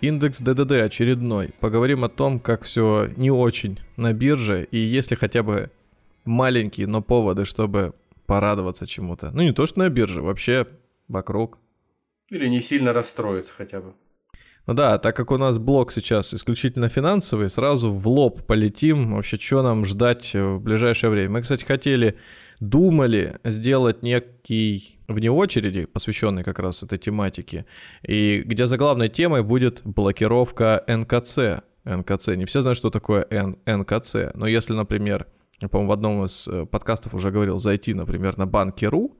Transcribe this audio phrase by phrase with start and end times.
[0.00, 1.50] Индекс ДДД очередной.
[1.60, 5.70] Поговорим о том, как все не очень на бирже, и есть ли хотя бы
[6.24, 7.94] маленькие, но поводы, чтобы
[8.26, 9.30] порадоваться чему-то.
[9.32, 10.66] Ну, не то, что на бирже, вообще
[11.08, 11.58] вокруг.
[12.28, 13.94] Или не сильно расстроиться хотя бы.
[14.66, 19.36] Ну да, так как у нас блок сейчас исключительно финансовый, сразу в лоб полетим, вообще,
[19.38, 21.32] что нам ждать в ближайшее время.
[21.32, 22.16] Мы, кстати, хотели,
[22.60, 27.66] думали сделать некий вне очереди, посвященный как раз этой тематике,
[28.02, 31.62] и где заглавной темой будет блокировка НКЦ.
[31.84, 32.28] НКЦ.
[32.28, 35.26] Не все знают, что такое Н, НКЦ, но если, например,
[35.60, 39.14] я, по-моему, в одном из э, подкастов уже говорил, зайти, например, на банки.ру,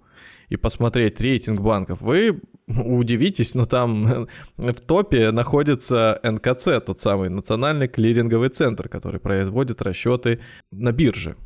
[0.49, 7.89] и посмотреть рейтинг банков, вы удивитесь, но там в топе находится НКЦ, тот самый Национальный
[7.89, 11.37] клиринговый центр, который производит расчеты на бирже,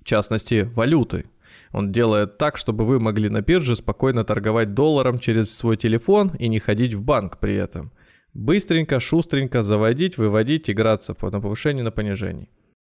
[0.00, 1.26] в частности, валюты.
[1.72, 6.48] Он делает так, чтобы вы могли на бирже спокойно торговать долларом через свой телефон и
[6.48, 7.92] не ходить в банк при этом.
[8.34, 12.48] Быстренько, шустренько заводить, выводить, играться на повышение, на понижение.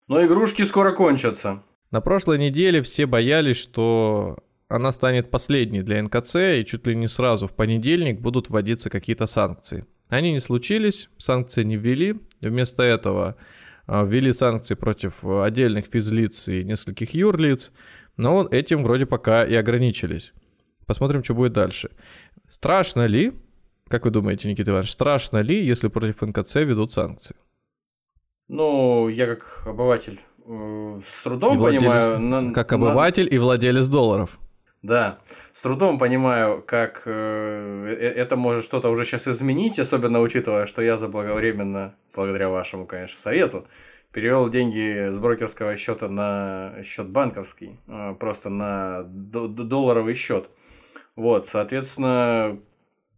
[0.07, 1.63] Но игрушки скоро кончатся.
[1.91, 4.37] На прошлой неделе все боялись, что
[4.69, 9.27] она станет последней для НКЦ, и чуть ли не сразу в понедельник будут вводиться какие-то
[9.27, 9.85] санкции.
[10.09, 13.35] Они не случились, санкции не ввели, вместо этого
[13.85, 17.71] а, ввели санкции против отдельных физлиц и нескольких юрлиц,
[18.17, 20.33] но этим вроде пока и ограничились.
[20.85, 21.91] Посмотрим, что будет дальше.
[22.49, 23.33] Страшно ли,
[23.87, 27.35] как вы думаете, Никита Иванович, страшно ли, если против НКЦ ведут санкции?
[28.47, 32.19] Ну, я как обыватель э, с трудом и владелец, понимаю...
[32.19, 33.29] На, как обыватель на...
[33.29, 34.39] и владелец долларов.
[34.83, 35.19] Да,
[35.53, 40.81] с трудом понимаю, как э, э, это может что-то уже сейчас изменить, особенно учитывая, что
[40.81, 43.67] я заблаговременно, благодаря вашему, конечно, совету,
[44.11, 50.47] перевел деньги с брокерского счета на счет банковский, э, просто на долларовый счет.
[51.15, 52.59] Вот, соответственно,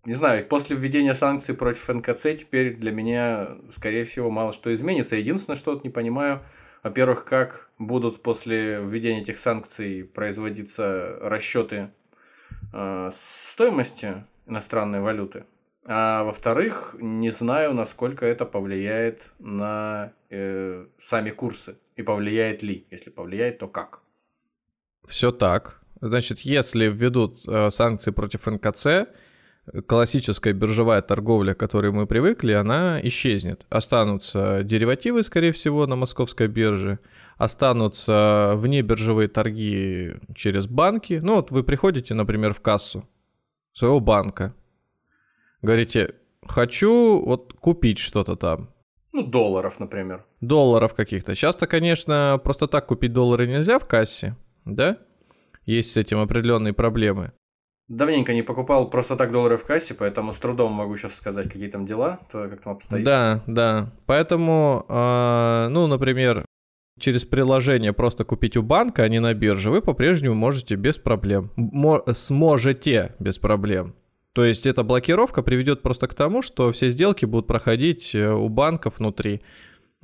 [0.05, 5.17] не знаю, после введения санкций против НКЦ теперь для меня, скорее всего, мало что изменится.
[5.17, 6.41] Единственное, что не понимаю–
[6.83, 11.89] во-первых, как будут после введения этих санкций производиться расчеты
[12.73, 15.45] э, стоимости иностранной валюты.
[15.85, 21.77] А во-вторых, не знаю, насколько это повлияет на э, сами курсы.
[21.95, 22.85] И повлияет ли.
[22.91, 24.01] Если повлияет, то как.
[25.07, 25.81] Все так.
[26.01, 29.09] Значит, если введут э, санкции против НКЦ,
[29.87, 33.65] классическая биржевая торговля, к которой мы привыкли, она исчезнет.
[33.69, 36.99] Останутся деривативы, скорее всего, на московской бирже,
[37.39, 41.19] останутся внебиржевые торги через банки.
[41.23, 43.07] Ну вот вы приходите, например, в кассу
[43.73, 44.53] своего банка,
[45.61, 48.69] говорите, хочу вот купить что-то там.
[49.13, 50.25] Ну, долларов, например.
[50.41, 51.33] Долларов каких-то.
[51.33, 54.35] Часто, конечно, просто так купить доллары нельзя в кассе,
[54.65, 54.97] да?
[55.65, 57.31] Есть с этим определенные проблемы.
[57.87, 61.69] Давненько не покупал просто так доллары в кассе, поэтому с трудом могу сейчас сказать, какие
[61.69, 63.03] там дела, то как там обстоит.
[63.03, 63.93] Да, да.
[64.05, 66.45] Поэтому, э, ну, например,
[66.99, 71.51] через приложение просто купить у банка, а не на бирже, вы по-прежнему можете без проблем.
[71.55, 73.95] Мо- сможете без проблем.
[74.33, 78.47] То есть эта блокировка приведет просто к тому, что все сделки будут проходить э, у
[78.47, 79.41] банков внутри.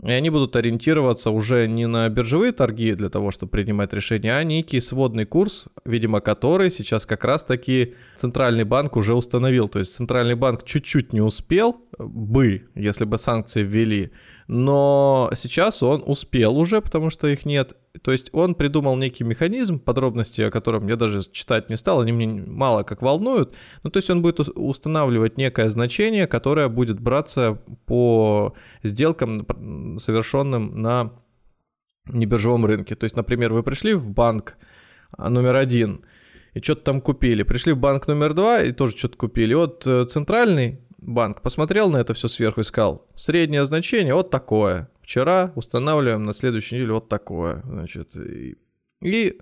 [0.04, 4.44] И они будут ориентироваться уже не на биржевые торги для того, чтобы принимать решения, а
[4.44, 9.70] некий сводный курс, видимо, который сейчас как раз-таки Центральный банк уже установил.
[9.70, 14.12] То есть Центральный банк чуть-чуть не успел бы, если бы санкции ввели,
[14.48, 17.76] но сейчас он успел уже, потому что их нет.
[18.04, 22.12] То есть он придумал некий механизм, подробности о котором я даже читать не стал, они
[22.12, 23.56] мне мало как волнуют.
[23.84, 28.54] Ну, то есть он будет устанавливать некое значение, которое будет браться по
[28.84, 29.48] сделкам,
[30.00, 31.14] совершенным на
[32.06, 32.96] небиржевом рынке.
[32.96, 34.58] То есть, например, вы пришли в банк
[35.18, 36.06] а, номер один
[36.54, 37.44] и что-то там купили.
[37.44, 39.54] Пришли в банк номер два и тоже что-то купили.
[39.56, 44.90] Вот э, центральный банк посмотрел на это все сверху и сказал, среднее значение вот такое.
[45.02, 47.62] Вчера устанавливаем на следующей неделе вот такое.
[47.66, 48.58] Значит, и,
[49.02, 49.40] и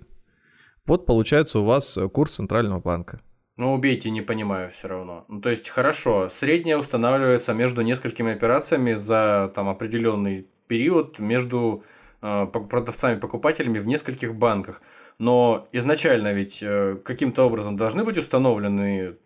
[0.86, 3.20] вот получается у вас курс Центрального банка.
[3.56, 5.24] Ну, убейте, не понимаю все равно.
[5.28, 11.84] Ну, то есть, хорошо, среднее устанавливается между несколькими операциями за там определенный период между
[12.20, 14.82] э, продавцами и покупателями в нескольких банках.
[15.18, 19.16] Но изначально ведь э, каким-то образом должны быть установлены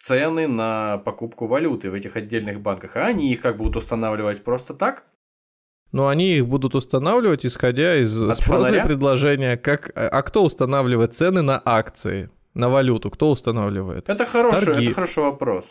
[0.00, 4.74] цены на покупку валюты в этих отдельных банках, а они их как будут устанавливать просто
[4.74, 5.04] так?
[5.92, 8.82] но они их будут устанавливать, исходя из От спроса фонаря?
[8.82, 9.56] и предложения.
[9.56, 13.12] Как, а кто устанавливает цены на акции, на валюту?
[13.12, 14.08] Кто устанавливает?
[14.08, 14.86] Это хороший, Торги.
[14.86, 15.66] это хороший вопрос.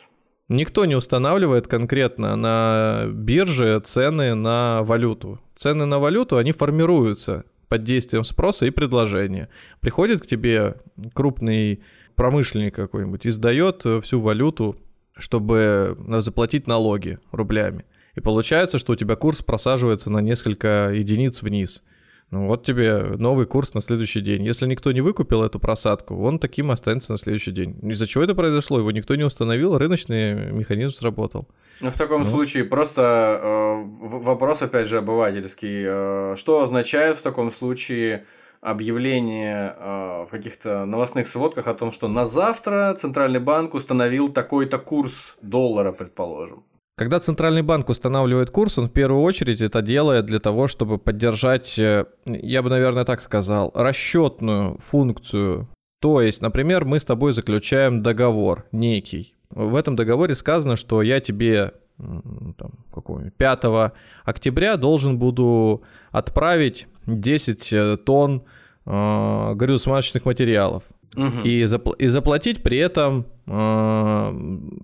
[0.48, 5.42] Никто не устанавливает конкретно на бирже цены на валюту.
[5.58, 9.50] Цены на валюту, они формируются под действием спроса и предложения.
[9.82, 10.76] Приходит к тебе
[11.14, 11.84] крупный
[12.16, 14.78] промышленник какой-нибудь, издает э, всю валюту,
[15.18, 17.86] чтобы э, заплатить налоги рублями.
[18.16, 21.84] И получается, что у тебя курс просаживается на несколько единиц вниз.
[22.32, 24.44] Ну вот тебе новый курс на следующий день.
[24.44, 27.78] Если никто не выкупил эту просадку, он таким останется на следующий день.
[27.92, 28.80] Из-за чего это произошло?
[28.80, 31.48] Его никто не установил, рыночный механизм сработал.
[31.80, 32.28] Ну, в таком Ну.
[32.30, 33.84] случае просто э,
[34.24, 35.84] вопрос, опять же, обывательский.
[35.86, 38.26] Э, что означает в таком случае
[38.64, 44.80] объявление э, в каких-то новостных сводках о том, что на завтра Центральный банк установил такой-то
[44.80, 46.64] курс доллара, предположим?
[46.96, 51.78] Когда Центральный банк устанавливает курс, он в первую очередь это делает для того, чтобы поддержать,
[51.78, 55.68] э, я бы, наверное, так сказал, расчетную функцию.
[56.00, 59.36] То есть, например, мы с тобой заключаем договор некий.
[59.50, 63.94] В этом договоре сказано, что я тебе там, какого-нибудь 5
[64.26, 68.44] октября должен буду отправить 10 э, тонн
[68.86, 70.84] э, горюче-смазочных материалов.
[71.16, 71.44] Мгм.
[71.44, 73.52] И, запл- и заплатить при этом э,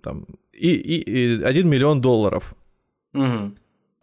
[0.04, 2.56] там, и, и, и 1 миллион долларов.
[3.14, 3.56] Мгм.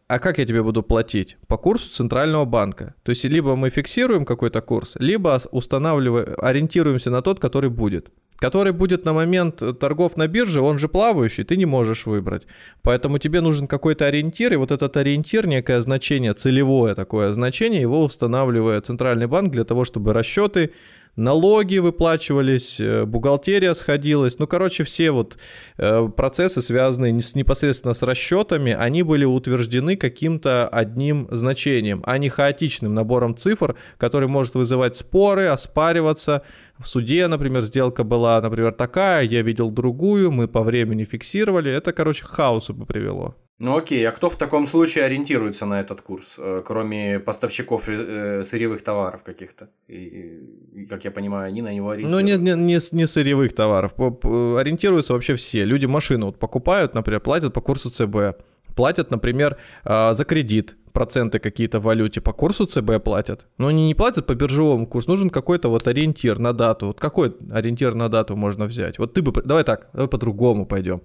[0.09, 1.37] А как я тебе буду платить?
[1.49, 2.95] По курсу Центрального банка.
[3.03, 8.11] То есть либо мы фиксируем какой-то курс, либо устанавливаем, ориентируемся на тот, который будет.
[8.39, 12.47] Который будет на момент торгов на бирже, он же плавающий, ты не можешь выбрать.
[12.83, 18.05] Поэтому тебе нужен какой-то ориентир, и вот этот ориентир, некое значение, целевое такое значение, его
[18.05, 20.73] устанавливает Центральный банк для того, чтобы расчеты
[21.17, 24.39] налоги выплачивались, э, бухгалтерия сходилась.
[24.39, 25.39] Ну, короче, все вот
[25.79, 32.29] э, процессы, связанные с- непосредственно с расчетами, они были утверждены каким-то одним значением, а не
[32.29, 36.43] хаотичным набором цифр, который может вызывать споры, оспариваться.
[36.79, 41.71] В суде, например, сделка была, например, такая, я видел другую, мы по времени фиксировали.
[41.71, 43.35] Это, короче, к хаосу привело.
[43.59, 48.45] Ну окей, а кто в таком случае ориентируется на этот курс, э, кроме поставщиков э,
[48.45, 49.71] сырьевых товаров каких-то?
[49.89, 50.43] И,
[50.75, 52.39] и, как я понимаю, они на него Ну, ориентируются.
[52.39, 53.95] не, не, не, не сырьевых товаров.
[53.99, 55.65] Ориентируются вообще все.
[55.65, 58.43] Люди машину вот покупают, например, платят по курсу ЦБ.
[58.75, 63.47] Платят, например, а, за кредит проценты какие-то в валюте по курсу ЦБ платят.
[63.57, 65.11] Но они не платят по биржевому курсу.
[65.11, 66.89] Нужен какой-то вот ориентир на дату.
[66.89, 68.99] Вот какой ориентир на дату можно взять?
[68.99, 69.33] Вот ты бы...
[69.43, 71.01] Давай так, давай по-другому пойдем.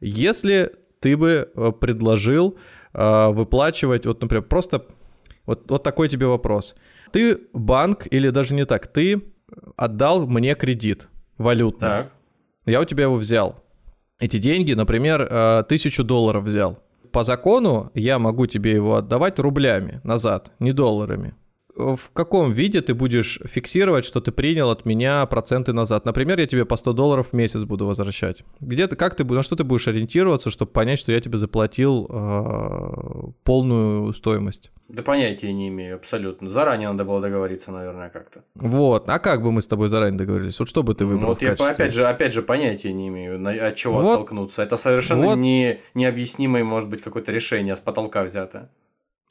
[0.00, 2.56] Если ты бы э, предложил
[2.94, 4.86] э, выплачивать, вот, например, просто
[5.44, 6.76] вот, вот такой тебе вопрос.
[7.10, 9.22] Ты банк, или даже не так, ты
[9.76, 11.08] отдал мне кредит
[11.38, 11.88] валютный.
[11.88, 12.12] Так.
[12.66, 13.64] Я у тебя его взял.
[14.20, 16.78] Эти деньги, например, э, тысячу долларов взял.
[17.10, 21.34] По закону я могу тебе его отдавать рублями назад, не долларами.
[21.74, 26.04] В каком виде ты будешь фиксировать, что ты принял от меня проценты назад?
[26.04, 28.44] Например, я тебе по 100 долларов в месяц буду возвращать.
[28.60, 32.06] Где ты, как ты, на что ты будешь ориентироваться, чтобы понять, что я тебе заплатил
[32.10, 34.70] э, полную стоимость?
[34.88, 36.50] Да понятия не имею, абсолютно.
[36.50, 38.44] Заранее надо было договориться, наверное, как-то.
[38.54, 39.08] Вот.
[39.08, 40.58] А как бы мы с тобой заранее договорились?
[40.58, 41.72] Вот что бы ты Ну, выбрал вот в я качестве?
[41.72, 44.12] опять же, опять же понятия не имею, от чего Вот.
[44.12, 44.62] оттолкнуться.
[44.62, 45.36] Это совершенно Вот.
[45.38, 48.68] не, необъяснимое, может быть, какое-то решение с потолка взято.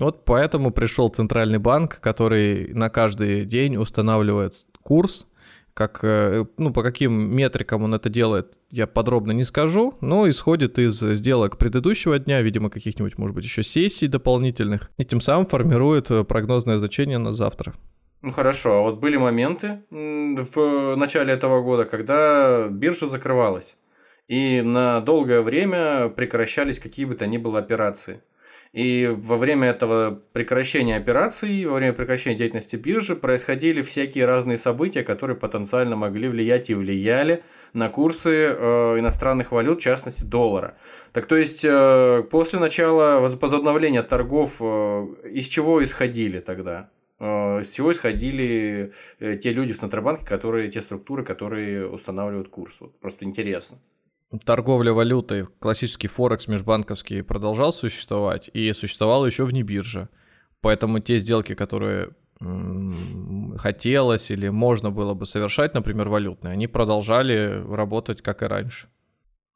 [0.02, 5.28] Вот поэтому пришел Центральный банк, который на каждый день устанавливает курс.
[5.76, 10.80] Как, э, ну, по каким метрикам он это делает, я подробно не скажу, но исходит
[10.80, 16.10] из сделок предыдущего дня, видимо, каких-нибудь, может быть, еще сессий дополнительных, и тем самым формирует
[16.10, 17.74] э, прогнозное значение на завтра.
[18.24, 23.76] Ну хорошо, а вот были моменты в начале этого года, когда биржа закрывалась,
[24.28, 28.22] и на долгое время прекращались какие бы то ни было операции.
[28.74, 35.04] И во время этого прекращения операций, во время прекращения деятельности биржи происходили всякие разные события,
[35.04, 40.78] которые потенциально могли влиять и влияли на курсы э, иностранных валют, в частности доллара.
[41.12, 46.90] Так то есть э, после начала воз- возобновления торгов э, из чего исходили тогда?
[47.20, 52.78] Э, Из чего исходили э, те люди в Центробанке, которые, те структуры, которые устанавливают курс?
[52.80, 53.78] Вот просто интересно.
[54.46, 60.08] Торговля валютой, классический Форекс межбанковский, продолжал существовать и существовал еще вне биржи.
[60.62, 62.12] Поэтому те сделки, которые
[63.58, 68.88] хотелось или можно было бы совершать, например, валютные, они продолжали работать как и раньше.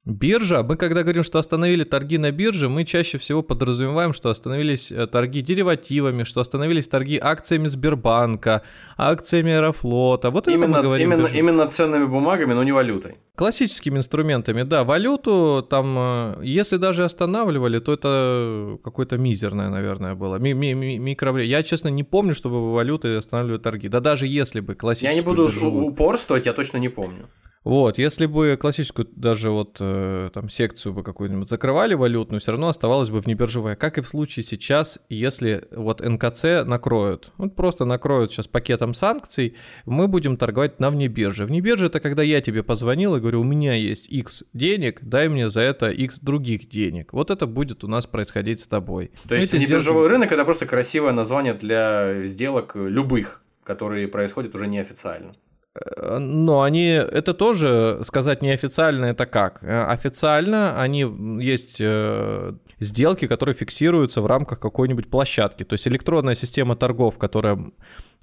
[0.05, 4.91] Биржа, мы когда говорим, что остановили торги на бирже, мы чаще всего подразумеваем, что остановились
[4.91, 8.61] э, торги деривативами, что остановились торги акциями Сбербанка,
[8.97, 10.29] акциями Аэрофлота.
[10.29, 11.11] Вот именно, это мы говорим.
[11.11, 13.15] Именно, именно ценными бумагами, но не валютой.
[13.33, 14.83] Классическими инструментами, да.
[14.83, 20.37] Валюту там, э, если даже останавливали, то это какое-то мизерное, наверное, было.
[20.37, 21.39] Ми -ми -ми микро...
[21.39, 23.89] Я, честно, не помню, чтобы валюты останавливали торги.
[23.89, 25.85] Да даже если бы классическую Я не буду биржевую...
[25.85, 27.27] упорствовать, я точно не помню.
[27.65, 32.67] Вот, если бы классическую даже вот э, там секцию бы какую-нибудь закрывали валютную, все равно
[32.67, 33.75] оставалось бы внебиржевая.
[33.75, 37.31] Как и в случае сейчас, если вот НКЦ накроют.
[37.37, 39.55] Вот просто накроют сейчас пакетом санкций,
[39.85, 41.47] мы будем торговать на внебирже.
[41.47, 45.49] Внебирже это когда я тебе позвонил и говорю, у меня есть X денег, дай мне
[45.49, 47.13] за это X других денег.
[47.13, 49.09] Вот это будет у нас происходить с тобой.
[49.27, 50.11] То есть внебиржевой сделки...
[50.11, 55.31] рынок это просто красивое название для сделок любых, которые происходят уже неофициально.
[55.75, 59.63] Э, но они, это тоже сказать неофициально, это как?
[59.63, 61.05] Э, официально они
[61.43, 65.63] есть э, сделки, которые фиксируются в рамках какой-нибудь площадки.
[65.63, 67.59] То есть электронная система торгов, которая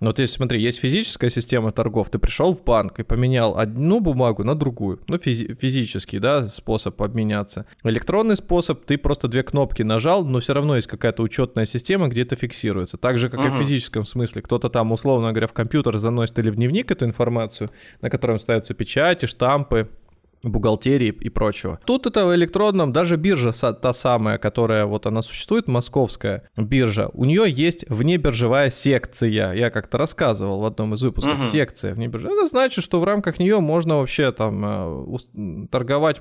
[0.01, 4.01] но вот если, смотри, есть физическая система торгов, ты пришел в банк и поменял одну
[4.01, 5.01] бумагу на другую.
[5.07, 7.67] Ну, физи- физический, да, способ обменяться.
[7.85, 12.23] Электронный способ, ты просто две кнопки нажал, но все равно есть какая-то учетная система, где
[12.23, 12.97] это фиксируется.
[12.97, 13.49] Так же, как uh-huh.
[13.49, 14.43] и в физическом смысле.
[14.43, 17.71] Кто-то там, условно говоря, в компьютер заносит или в дневник эту информацию,
[18.01, 19.89] на котором ставятся печати, штампы,
[20.43, 21.79] бухгалтерии и прочего.
[21.85, 27.25] Тут это в электронном, даже биржа та самая, которая вот она существует, московская биржа, у
[27.25, 29.53] нее есть внебиржевая секция.
[29.53, 31.35] Я как-то рассказывал в одном из выпусков.
[31.35, 31.43] Угу.
[31.45, 32.37] Секция внебиржевая.
[32.37, 36.21] Это значит, что в рамках нее можно вообще там э, торговать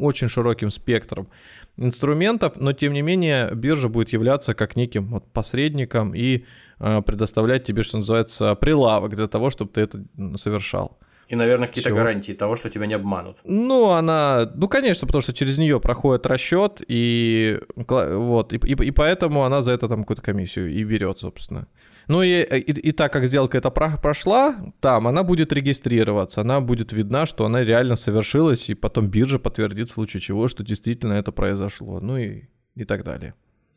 [0.00, 1.28] очень широким спектром
[1.76, 6.44] инструментов, но тем не менее биржа будет являться как неким вот посредником и
[6.78, 10.04] э, предоставлять тебе, что называется, прилавок для того, чтобы ты это
[10.36, 10.98] совершал.
[11.28, 11.96] И, наверное, какие-то Всё.
[11.96, 13.38] гарантии того, что тебя не обманут.
[13.44, 18.90] Ну, она, ну, конечно, потому что через нее проходит расчет, и вот, и, и, и
[18.90, 21.66] поэтому она за это там какую-то комиссию и берет, собственно.
[22.08, 26.92] Ну и, и, и так как сделка эта прошла, там она будет регистрироваться, она будет
[26.92, 31.32] видна, что она реально совершилась, и потом биржа подтвердит в случае чего, что действительно это
[31.32, 32.42] произошло, ну и,
[32.74, 33.34] и так далее.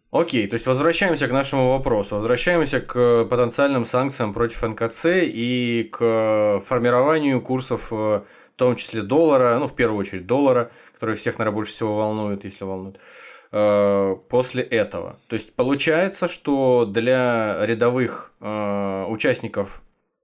[0.09, 2.15] Окей, то есть возвращаемся к нашему вопросу.
[2.15, 8.23] Возвращаемся к потенциальным санкциям против НКЦ и к формированию курсов, э, в
[8.55, 12.63] том числе доллара, ну, в первую очередь доллара, который всех, наверное, больше всего волнует, если
[12.63, 12.99] волнует,
[13.51, 15.19] э, после этого.
[15.27, 19.81] То есть получается, что для рядовых э, участников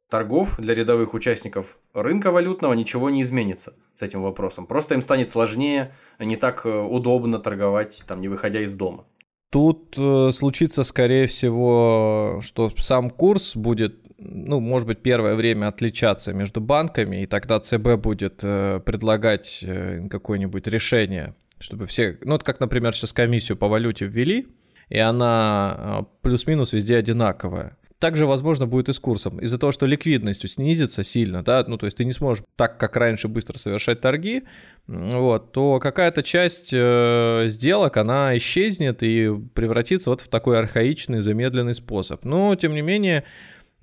[0.09, 4.65] торгов, для рядовых участников рынка валютного ничего не изменится с этим вопросом.
[4.65, 9.03] Просто им станет сложнее, не так удобно торговать, там, не выходя из дома.
[9.53, 16.33] Тут э, случится, скорее всего, что сам курс будет, ну, может быть, первое время отличаться
[16.33, 22.41] между банками, и тогда ЦБ будет э, предлагать э, какое-нибудь решение, чтобы все, ну, вот
[22.41, 24.47] как, например, сейчас комиссию по валюте ввели,
[24.89, 27.77] и она э, плюс-минус везде одинаковая.
[28.03, 29.39] Также, возможно, будет и с курсом.
[29.39, 32.97] Из-за того, что ликвидность снизится сильно, да, ну, то есть ты не сможешь так, как
[32.97, 34.43] раньше, быстро совершать торги,
[34.87, 41.75] вот, то какая-то часть э, сделок, она исчезнет и превратится вот в такой архаичный, замедленный
[41.75, 42.25] способ.
[42.25, 43.23] Но, тем не менее,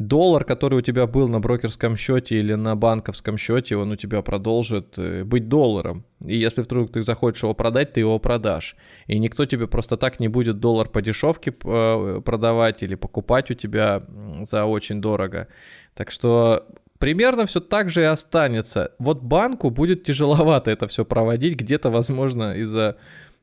[0.01, 4.23] доллар, который у тебя был на брокерском счете или на банковском счете, он у тебя
[4.23, 6.05] продолжит э, быть долларом.
[6.25, 8.77] И если вдруг ты захочешь его продать, ты его продашь.
[9.07, 13.55] И никто тебе просто так не будет доллар по дешевке э, продавать или покупать у
[13.55, 14.03] тебя
[14.43, 15.49] за очень дорого.
[15.95, 16.67] Так что
[16.99, 18.93] примерно все так же и останется.
[18.99, 22.97] Вот банку будет тяжеловато это все проводить, где-то, возможно, из-за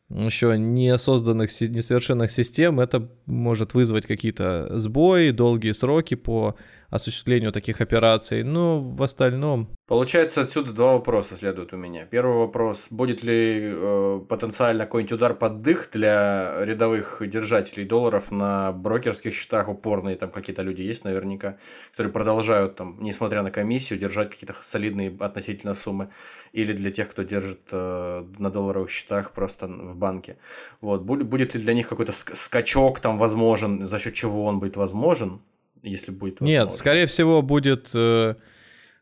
[0.10, 6.56] еще не созданных, несовершенных систем, это может вызвать какие-то сбои, долгие сроки по
[6.90, 9.77] осуществлению таких операций, но в остальном...
[9.88, 12.06] Получается, отсюда два вопроса следуют у меня.
[12.06, 18.74] Первый вопрос, будет ли э, потенциально какой-нибудь удар под дых для рядовых держателей долларов на
[18.74, 21.58] брокерских счетах упорные, там какие-то люди есть наверняка,
[21.92, 26.10] которые продолжают, там, несмотря на комиссию, держать какие-то солидные относительно суммы,
[26.52, 30.36] или для тех, кто держит э, на долларовых счетах просто в банке.
[30.82, 31.04] Вот.
[31.04, 35.40] Будет, будет ли для них какой-то скачок там возможен, за счет чего он будет возможен,
[35.82, 36.66] если будет возможно.
[36.66, 38.36] Нет, скорее всего, будет, э,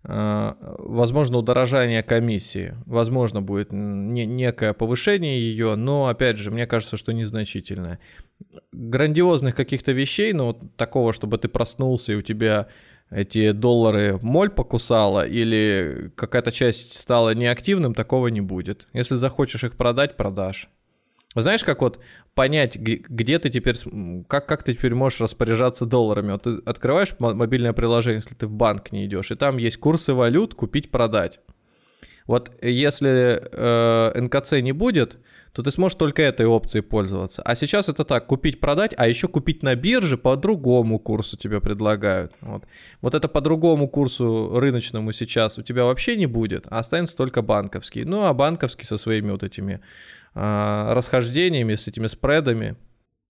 [0.07, 2.75] возможно, удорожание комиссии.
[2.85, 7.99] Возможно, будет не, некое повышение ее, но, опять же, мне кажется, что незначительное.
[8.71, 12.67] Грандиозных каких-то вещей, но вот такого, чтобы ты проснулся и у тебя
[13.09, 18.87] эти доллары моль покусала или какая-то часть стала неактивным, такого не будет.
[18.93, 20.69] Если захочешь их продать, продашь.
[21.35, 21.99] Знаешь, как вот
[22.33, 23.75] понять, где ты теперь,
[24.27, 26.31] как, как ты теперь можешь распоряжаться долларами?
[26.31, 30.13] Вот ты открываешь мобильное приложение, если ты в банк не идешь, и там есть курсы
[30.13, 31.41] валют, купить-продать.
[32.25, 35.17] Вот если э, НКЦ не будет,
[35.55, 37.41] то ты сможешь только этой опцией пользоваться.
[37.41, 42.33] А сейчас это так, купить-продать, а еще купить на бирже по другому курсу тебе предлагают.
[42.41, 42.63] Вот.
[43.01, 47.41] вот это по другому курсу рыночному сейчас у тебя вообще не будет, а останется только
[47.41, 48.03] банковский.
[48.03, 49.79] Ну, а банковский со своими вот этими
[50.35, 52.75] э, расхождениями, с этими спредами.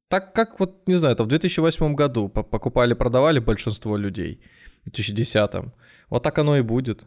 [0.09, 4.41] Так как вот, не знаю, это в 2008 году покупали-продавали большинство людей,
[4.81, 5.73] в 2010.
[6.09, 7.05] Вот так оно и будет.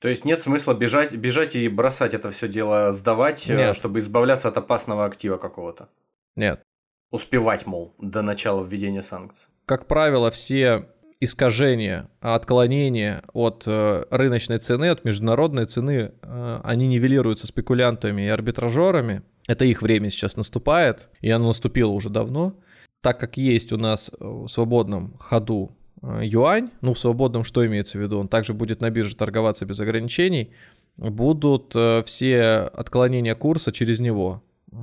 [0.00, 3.76] То есть нет смысла бежать, бежать и бросать это все дело, сдавать, э, Нет.
[3.76, 5.88] чтобы избавляться от опасного актива какого-то.
[6.36, 6.62] Нет.
[7.10, 9.48] Успевать, мол, до начала введения санкций.
[9.66, 10.86] Как правило, все
[11.20, 19.22] искажения, отклонения от э, рыночной цены, от международной цены, э, они нивелируются спекулянтами и арбитражерами.
[19.48, 22.54] Это их время сейчас наступает, и оно наступило уже давно.
[23.00, 27.98] Так как есть у нас в свободном ходу Э, юань, ну в свободном что имеется
[27.98, 30.52] в виду, он также будет на бирже торговаться без ограничений,
[30.96, 34.76] будут э, все отклонения курса через него э,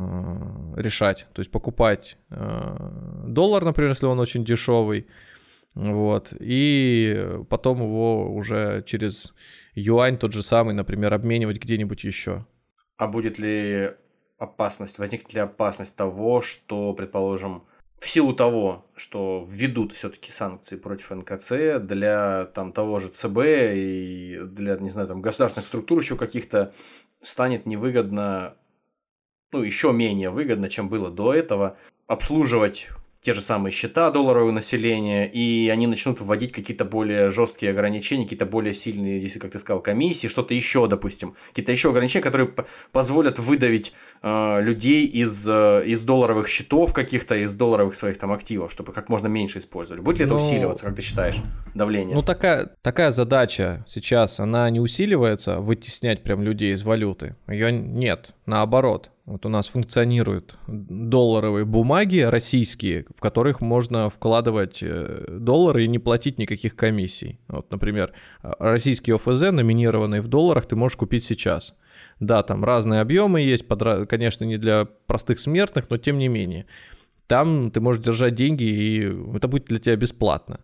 [0.76, 1.28] решать.
[1.34, 5.08] То есть покупать доллар, например, если он очень дешевый,
[5.74, 9.34] вот, и потом его уже через
[9.74, 12.46] юань тот же самый, например, обменивать где-нибудь еще.
[12.98, 13.92] А будет ли
[14.38, 17.64] опасность, возникнет ли опасность того, что, предположим,
[18.00, 23.38] в силу того, что введут все-таки санкции против НКЦ для там, того же ЦБ
[23.74, 26.74] и для, не знаю, там, государственных структур еще каких-то
[27.22, 28.58] станет невыгодно,
[29.52, 31.78] ну, еще менее выгодно, чем было до этого,
[32.08, 32.90] обслуживать
[33.26, 38.46] те же самые счета долларового населения, и они начнут вводить какие-то более жесткие ограничения, какие-то
[38.46, 42.54] более сильные, если, как ты сказал, комиссии, что-то еще, допустим, какие-то еще ограничения, которые
[42.92, 48.72] позволят выдавить э, людей из, э, из долларовых счетов каких-то, из долларовых своих там активов,
[48.72, 50.02] чтобы как можно меньше использовали.
[50.02, 51.38] Будет ли это ну, усиливаться, как ты считаешь,
[51.74, 52.16] давление?
[52.16, 57.36] Ну, такая, такая задача сейчас, она не усиливается, вытеснять прям людей из валюты.
[57.48, 65.26] Ее нет, наоборот вот у нас функционируют долларовые бумаги российские, в которых можно вкладывать э,
[65.40, 67.40] доллары и не платить никаких комиссий.
[67.48, 71.76] Вот, например, российский ОФЗ, номинированный в долларах, ты можешь купить сейчас.
[72.20, 73.66] Да, там разные объемы есть,
[74.10, 76.68] конечно, не для простых смертных, но тем не менее.
[77.28, 80.60] Там ты можешь держать деньги, и это будет для тебя бесплатно.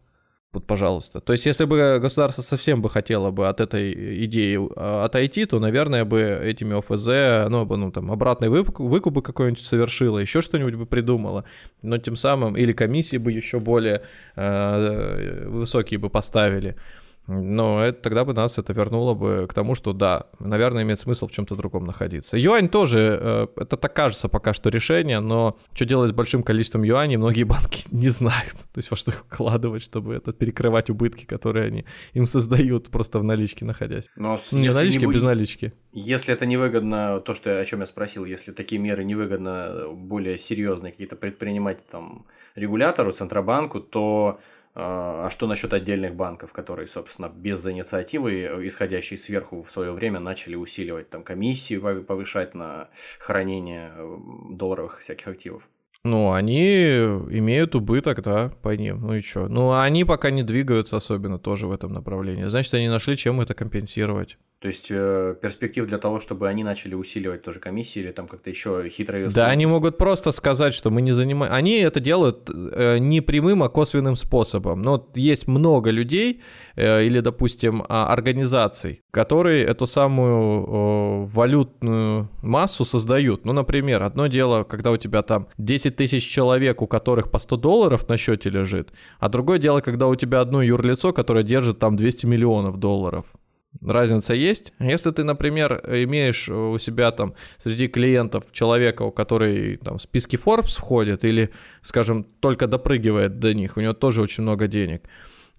[0.54, 1.22] Вот, пожалуйста.
[1.22, 5.60] То есть, если бы государство совсем бы хотело бы от этой идеи а, отойти, то,
[5.60, 10.76] наверное, бы этими ОФЗ, ну, бы, ну там, обратный выкуп, бы какой-нибудь совершило, еще что-нибудь
[10.76, 11.46] бы придумало.
[11.84, 14.02] Но тем самым, или комиссии бы еще более
[14.36, 16.76] э, высокие бы поставили.
[17.28, 21.28] Но это, тогда бы нас это вернуло бы к тому, что да, наверное, имеет смысл
[21.28, 22.38] в чем-то другом находиться.
[22.38, 26.84] Юань тоже, э, это так кажется пока что решение, но что делать с большим количеством
[26.84, 28.54] юаней, многие банки не знают.
[28.54, 33.20] То есть во что их вкладывать, чтобы это перекрывать убытки, которые они им создают просто
[33.20, 34.10] в наличке находясь.
[34.16, 35.16] Но не наличке, не будет...
[35.16, 35.74] без налички.
[35.94, 40.92] Если это невыгодно, то, что, о чем я спросил, если такие меры невыгодно более серьезные
[40.92, 44.40] какие-то предпринимать там регулятору, Центробанку, то
[44.74, 50.20] а, а что насчет отдельных банков, которые, собственно, без инициативы, исходящей сверху в свое время,
[50.20, 53.92] начали усиливать там комиссии, повышать на хранение
[54.52, 55.70] долларовых всяких активов?
[56.04, 59.02] Ну, они имеют убыток, да, по ним.
[59.02, 59.48] Ну и что?
[59.48, 62.46] Ну, они пока не двигаются особенно тоже в этом направлении.
[62.46, 64.38] Значит, они нашли, чем это компенсировать.
[64.62, 68.52] То есть э, перспектив для того, чтобы они начали усиливать тоже комиссии или там как-то
[68.52, 69.28] еще хитрые...
[69.30, 71.52] Да, они могут просто сказать, что мы не занимаем...
[71.52, 74.84] Они это делают э, не прямым, а косвенным способом.
[74.84, 76.44] Но есть много людей
[76.76, 83.46] э, или, допустим, а, организаций, которые эту самую э, валютную массу создают.
[83.46, 87.58] Ну, например, одно дело, когда у тебя там 10 тысяч человек, у которых по 100
[87.58, 91.96] долларов на счете лежит, а другое дело, когда у тебя одно юрлицо, которое держит там
[91.96, 93.26] 200 миллионов долларов.
[93.80, 94.74] Разница есть.
[94.80, 100.36] Если ты, например, имеешь у себя там среди клиентов человека, у который там в списки
[100.36, 101.50] Forbes входит или,
[101.82, 105.04] скажем, только допрыгивает до них, у него тоже очень много денег,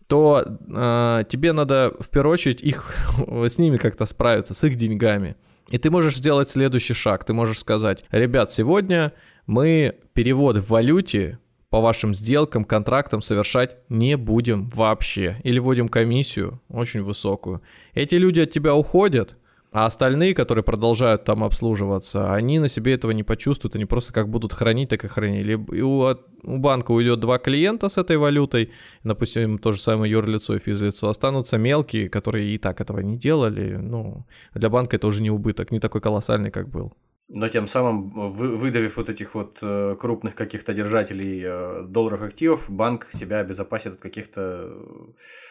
[0.06, 2.94] то э, тебе надо в первую очередь их
[3.26, 5.36] с ними как-то справиться, с их деньгами.
[5.70, 7.24] И ты можешь сделать следующий шаг.
[7.24, 9.14] Ты можешь сказать, ребят, сегодня
[9.46, 11.38] мы перевод в валюте
[11.72, 15.38] по вашим сделкам, контрактам совершать не будем вообще.
[15.42, 17.62] Или вводим комиссию очень высокую.
[17.94, 19.38] Эти люди от тебя уходят,
[19.70, 24.28] а остальные, которые продолжают там обслуживаться, они на себе этого не почувствуют, они просто как
[24.28, 25.52] будут хранить, так и хранили.
[25.74, 28.70] И у, у банка уйдет два клиента с этой валютой,
[29.02, 33.76] допустим, то же самое юрлицо и физлицо, останутся мелкие, которые и так этого не делали.
[33.76, 36.92] Ну, для банка это уже не убыток, не такой колоссальный, как был.
[37.34, 42.70] Но тем самым, вы, выдавив вот этих вот э, крупных каких-то держателей э, долларовых активов,
[42.70, 44.70] банк себя обезопасит от каких-то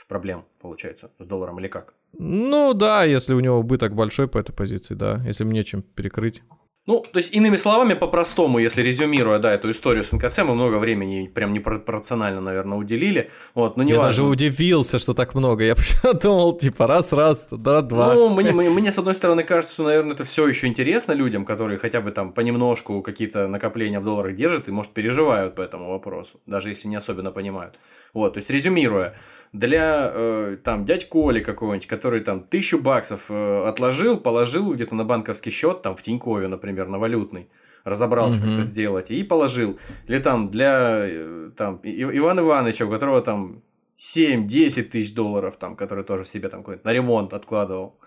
[0.08, 1.96] проблем, получается, с долларом или как?
[2.20, 6.44] Ну да, если у него убыток большой по этой позиции, да, если мне чем перекрыть.
[6.88, 10.78] Ну, то есть, иными словами, по-простому, если резюмируя, да, эту историю с НКЦ, мы много
[10.78, 13.30] времени прям непропорционально, наверное, уделили.
[13.54, 14.10] Вот, но не Я важно.
[14.10, 15.64] даже удивился, что так много.
[15.64, 15.76] Я
[16.14, 18.16] думал, типа, раз-раз, да-два.
[18.16, 21.46] Ну, мне, мне, мне, с одной стороны, кажется, что, наверное, это все еще интересно людям,
[21.46, 25.92] которые хотя бы там понемножку какие-то накопления в долларах держат и, может, переживают по этому
[25.92, 27.76] вопросу, даже если не особенно понимают.
[28.16, 29.14] Вот, то есть, резюмируя,
[29.54, 35.04] для э, там дядь Коли какого-нибудь, который там тысячу баксов э, отложил, положил где-то на
[35.04, 37.50] банковский счет, там в Тинькове, например, на валютный,
[37.84, 38.42] разобрался, mm-hmm.
[38.42, 39.78] как это сделать, и положил.
[40.08, 43.62] Или там для э, там, Ивана Ивановича, у которого там
[43.98, 48.00] 7-10 тысяч долларов, там, который тоже себе там какой-то на ремонт откладывал.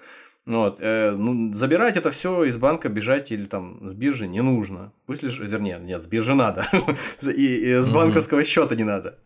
[0.46, 4.92] Вот, э, ну, забирать это все из банка, бежать или там с биржи не нужно.
[5.06, 6.66] Пусть лишь, вернее, нет, с биржи надо.
[7.22, 9.18] и, и с банковского счета не надо.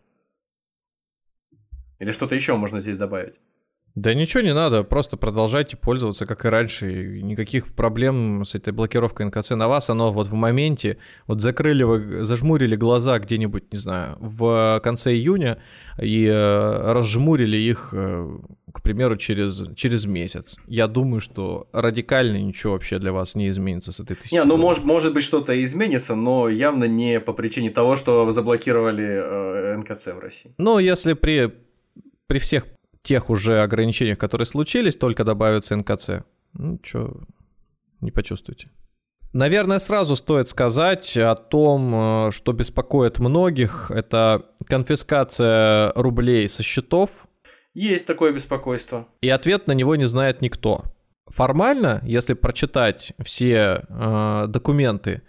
[1.99, 3.35] Или что-то еще можно здесь добавить?
[3.95, 7.21] Да ничего не надо, просто продолжайте пользоваться, как и раньше.
[7.21, 9.89] Никаких проблем с этой блокировкой НКЦ на вас.
[9.89, 15.61] Оно вот в моменте, вот закрыли вы, зажмурили глаза где-нибудь, не знаю, в конце июня
[16.01, 18.37] и э, разжмурили их, э,
[18.71, 20.57] к примеру, через, через месяц.
[20.67, 24.33] Я думаю, что радикально ничего вообще для вас не изменится с этой тысячи.
[24.33, 29.05] Не, ну может, может быть что-то изменится, но явно не по причине того, что заблокировали
[29.05, 30.53] э, НКЦ в России.
[30.57, 31.51] Ну, если при
[32.29, 32.67] при всех
[33.01, 36.09] тех уже ограничениях, которые случились, только добавится НКЦ.
[36.53, 37.23] Ну, что,
[38.01, 38.69] не почувствуете.
[39.33, 43.89] Наверное, сразу стоит сказать о том, э, что беспокоит многих.
[43.89, 47.27] Это конфискация рублей со счетов.
[47.73, 49.07] Есть такое беспокойство.
[49.21, 50.83] И ответ на него не знает никто.
[51.25, 55.23] Формально, если прочитать все э, документы,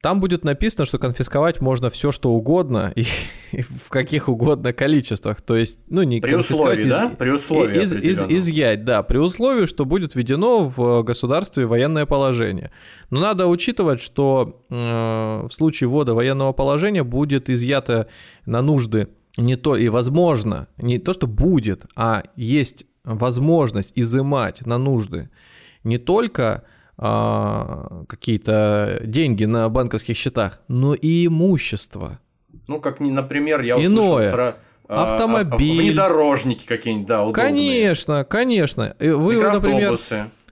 [0.00, 3.04] там будет написано, что конфисковать можно все, что угодно и,
[3.52, 5.40] и в каких угодно количествах.
[5.42, 7.08] То есть, ну, не при условии, из, да?
[7.18, 12.70] При условии из, из, изъять, да, при условии, что будет введено в государстве военное положение.
[13.10, 18.08] Но надо учитывать, что э, в случае ввода военного положения будет изъято
[18.46, 24.78] на нужды не то и возможно, не то, что будет, а есть возможность изымать на
[24.78, 25.30] нужды
[25.84, 26.64] не только
[26.98, 32.18] а, какие-то деньги на банковских счетах, но и имущество.
[32.66, 34.28] Ну, как, например, я Иное.
[34.28, 34.54] услышал
[34.88, 35.90] а, Автомобиль.
[35.90, 37.44] Внедорожники какие-нибудь, да, удобные.
[37.44, 38.96] Конечно, конечно.
[38.98, 39.96] Вы, например,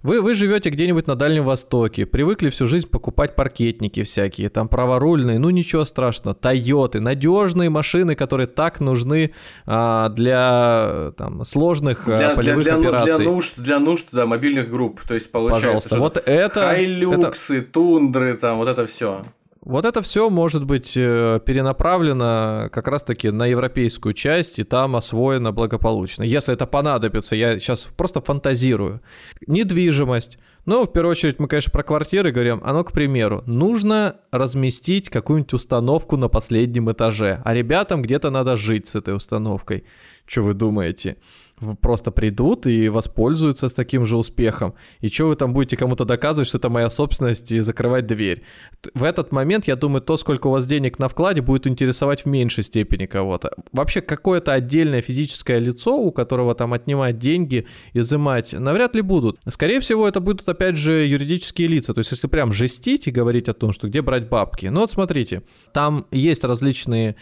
[0.02, 5.38] вы, вы живете где-нибудь на Дальнем Востоке, привыкли всю жизнь покупать паркетники всякие, там праворульные,
[5.38, 9.32] ну ничего страшного, Тойоты, надежные машины, которые так нужны
[9.66, 13.16] а, для там, сложных для, а, полевых для, для, операций.
[13.16, 16.60] Для нужд, для нужд да, мобильных групп, то есть получается, Пожалуйста, вот это...
[16.60, 17.72] Хайлюксы, это...
[17.72, 19.24] тундры, там, вот это все.
[19.66, 25.50] Вот это все может быть э, перенаправлено как раз-таки на европейскую часть, и там освоено
[25.50, 26.22] благополучно.
[26.22, 29.00] Если это понадобится, я сейчас просто фантазирую.
[29.48, 30.38] Недвижимость.
[30.66, 32.60] Ну, в первую очередь, мы, конечно, про квартиры говорим.
[32.64, 38.86] Оно, к примеру, нужно разместить какую-нибудь установку на последнем этаже, а ребятам где-то надо жить
[38.86, 39.82] с этой установкой.
[40.26, 41.16] Что вы думаете?
[41.80, 44.74] Просто придут и воспользуются с таким же успехом.
[45.00, 48.42] И что вы там будете кому-то доказывать, что это моя собственность и закрывать дверь?
[48.94, 52.26] В этот момент, я думаю, то, сколько у вас денег на вкладе, будет интересовать в
[52.26, 53.52] меньшей степени кого-то.
[53.72, 59.38] Вообще, какое-то отдельное физическое лицо, у которого там отнимать деньги, изымать, навряд ли будут.
[59.48, 61.94] Скорее всего, это будут, опять же, юридические лица.
[61.94, 64.66] То есть, если прям жестить и говорить о том, что где брать бабки.
[64.66, 65.42] Ну вот смотрите,
[65.72, 67.16] там есть различные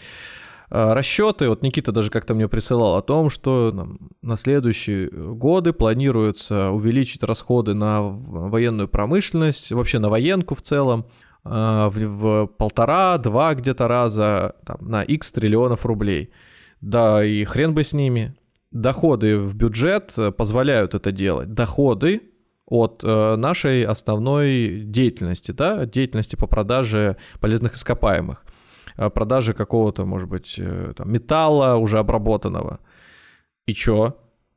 [0.71, 6.71] расчеты, вот Никита даже как-то мне присылал о том, что там, на следующие годы планируется
[6.71, 11.07] увеличить расходы на военную промышленность, вообще на военку в целом,
[11.45, 16.31] э, в, в полтора-два где-то раза там, на x триллионов рублей.
[16.81, 18.35] Да и хрен бы с ними.
[18.71, 21.55] Доходы в бюджет позволяют это делать.
[21.55, 22.23] Доходы
[22.67, 28.45] от э, нашей основной деятельности, да, деятельности по продаже полезных ископаемых.
[28.97, 32.81] Э, продажи какого-то, может быть, э, там, металла уже обработанного.
[33.67, 34.17] И чё?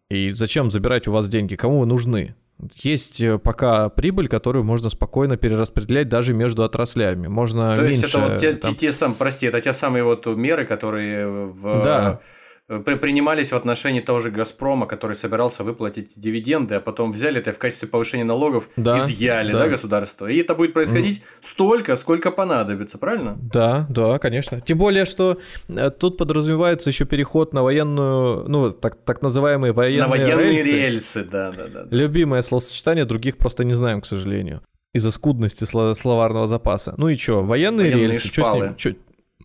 [0.10, 1.56] И зачем забирать у вас деньги?
[1.56, 2.36] Кому вы нужны?
[2.76, 7.28] Есть э, пока прибыль, которую можно спокойно перераспределять даже между отраслями.
[7.28, 8.02] Можно То меньше...
[8.02, 8.74] есть это вот те, там...
[8.74, 11.84] те, те сам, прости, это те самые вот меры, которые в...
[11.84, 12.22] Да
[12.68, 17.58] принимались в отношении того же Газпрома, который собирался выплатить дивиденды, а потом взяли это в
[17.58, 19.60] качестве повышения налогов, да, изъяли, да.
[19.60, 20.28] да, государство.
[20.28, 21.24] И это будет происходить mm.
[21.42, 23.38] столько, сколько понадобится, правильно?
[23.42, 24.60] Да, да, конечно.
[24.60, 25.38] Тем более, что
[25.70, 30.72] э, тут подразумевается еще переход на военную, ну, так, так называемые военные На военные рельсы.
[30.72, 31.88] рельсы, да, да, да.
[31.90, 34.62] Любимое словосочетание, других просто не знаем, к сожалению.
[34.94, 36.96] из-за скудности словарного запаса.
[36.98, 38.76] Ну и что, военные, военные рельсы, что с ним?
[38.76, 38.94] Чё,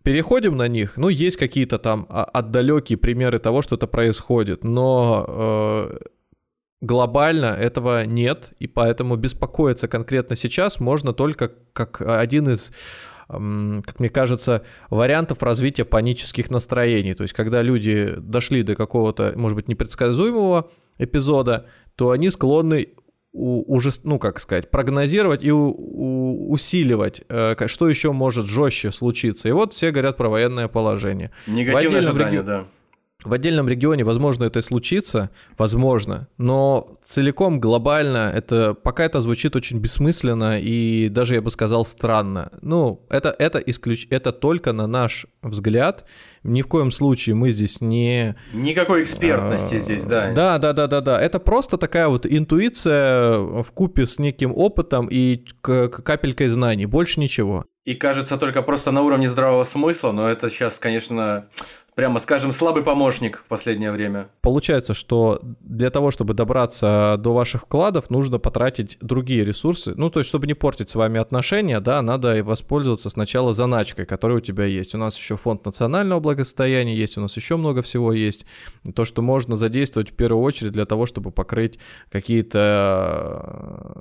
[0.02, 0.96] переходим на них.
[0.96, 5.98] Ну, есть какие-то там а, отдалекие примеры того, что это происходит, но э,
[6.80, 12.72] глобально этого нет, и поэтому беспокоиться конкретно сейчас можно только как один из
[13.28, 17.14] как мне кажется, вариантов развития панических настроений.
[17.14, 22.88] То есть, когда люди дошли до какого-то, может быть, непредсказуемого эпизода, то они склонны
[23.32, 29.48] уже, ну как сказать, прогнозировать и у, у, усиливать, э, что еще может жестче случиться.
[29.48, 31.30] И вот все говорят про военное положение.
[31.46, 32.46] Негативное ожидание, реги...
[32.46, 32.66] да.
[33.24, 39.54] В отдельном регионе, возможно, это и случится, возможно, но целиком глобально это пока это звучит
[39.54, 42.50] очень бессмысленно и даже, я бы сказал, странно.
[42.62, 44.06] Ну, это, это, исключ...
[44.10, 46.04] это только на наш взгляд.
[46.42, 48.34] Ни в коем случае мы здесь не...
[48.52, 50.32] Никакой экспертности а, здесь, да.
[50.32, 51.20] Да, да, да, да, да.
[51.20, 57.66] Это просто такая вот интуиция в купе с неким опытом и капелькой знаний, больше ничего.
[57.84, 61.48] И кажется только просто на уровне здравого смысла, но это сейчас, конечно,
[61.94, 64.28] прямо скажем, слабый помощник в последнее время.
[64.40, 69.92] Получается, что для того, чтобы добраться до ваших вкладов, нужно потратить другие ресурсы.
[69.96, 74.38] Ну, то есть, чтобы не портить с вами отношения, да, надо воспользоваться сначала заначкой, которая
[74.38, 74.94] у тебя есть.
[74.94, 78.46] У нас еще фонд национального благосостояния есть, у нас еще много всего есть.
[78.94, 81.78] То, что можно задействовать в первую очередь для того, чтобы покрыть
[82.10, 83.42] какие-то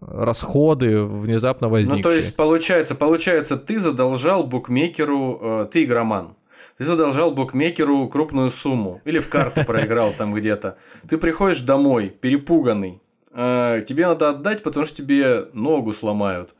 [0.01, 1.97] э, расходы внезапно возникшие.
[1.97, 6.35] Ну, то есть, получается, получается, ты задолжал букмекеру, э, ты игроман,
[6.77, 10.77] ты задолжал букмекеру крупную сумму или в карты проиграл там где-то.
[11.09, 13.01] Ты приходишь домой, перепуганный.
[13.33, 16.51] А, тебе надо отдать, потому что тебе ногу сломают.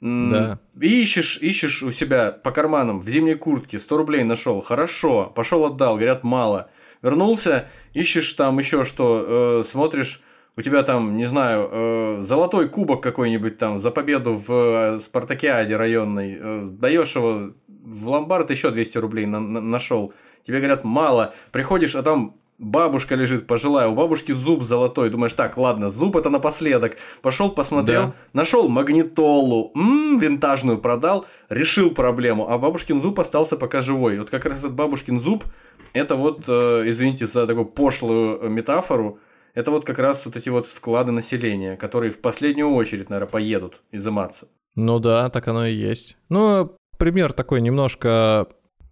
[0.00, 0.58] Да.
[0.80, 4.60] И ищешь, ищешь у себя по карманам в зимней куртке 100 рублей нашел.
[4.60, 6.70] Хорошо, пошел отдал, говорят, мало.
[7.02, 10.22] Вернулся, ищешь там еще что, э, смотришь,
[10.56, 15.76] у тебя там, не знаю, э, золотой кубок какой-нибудь там за победу в э, Спартакиаде
[15.76, 20.12] районной, э, даешь его в ломбард еще 200 рублей на, на, нашел.
[20.46, 21.34] Тебе говорят, мало.
[21.50, 25.10] Приходишь, а там бабушка лежит пожилая, у бабушки зуб золотой.
[25.10, 26.96] Думаешь, так, ладно, зуб это напоследок.
[27.20, 28.14] Пошел, посмотрел, да.
[28.32, 34.18] нашел магнитолу, м-м, винтажную продал, решил проблему, а бабушкин зуб остался пока живой.
[34.18, 35.44] Вот как раз этот бабушкин зуб,
[35.92, 39.18] это вот, э, извините за такую пошлую метафору,
[39.54, 43.82] это вот как раз вот эти вот вклады населения, которые в последнюю очередь, наверное, поедут
[43.90, 44.48] изыматься.
[44.74, 46.16] Ну да, так оно и есть.
[46.30, 48.46] Ну, пример такой немножко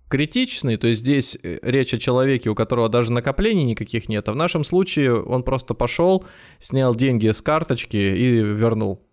[0.09, 4.33] критичный, то есть здесь э, речь о человеке, у которого даже накоплений никаких нет, а
[4.33, 6.25] в нашем случае он просто пошел,
[6.59, 9.07] снял деньги с карточки и вернул.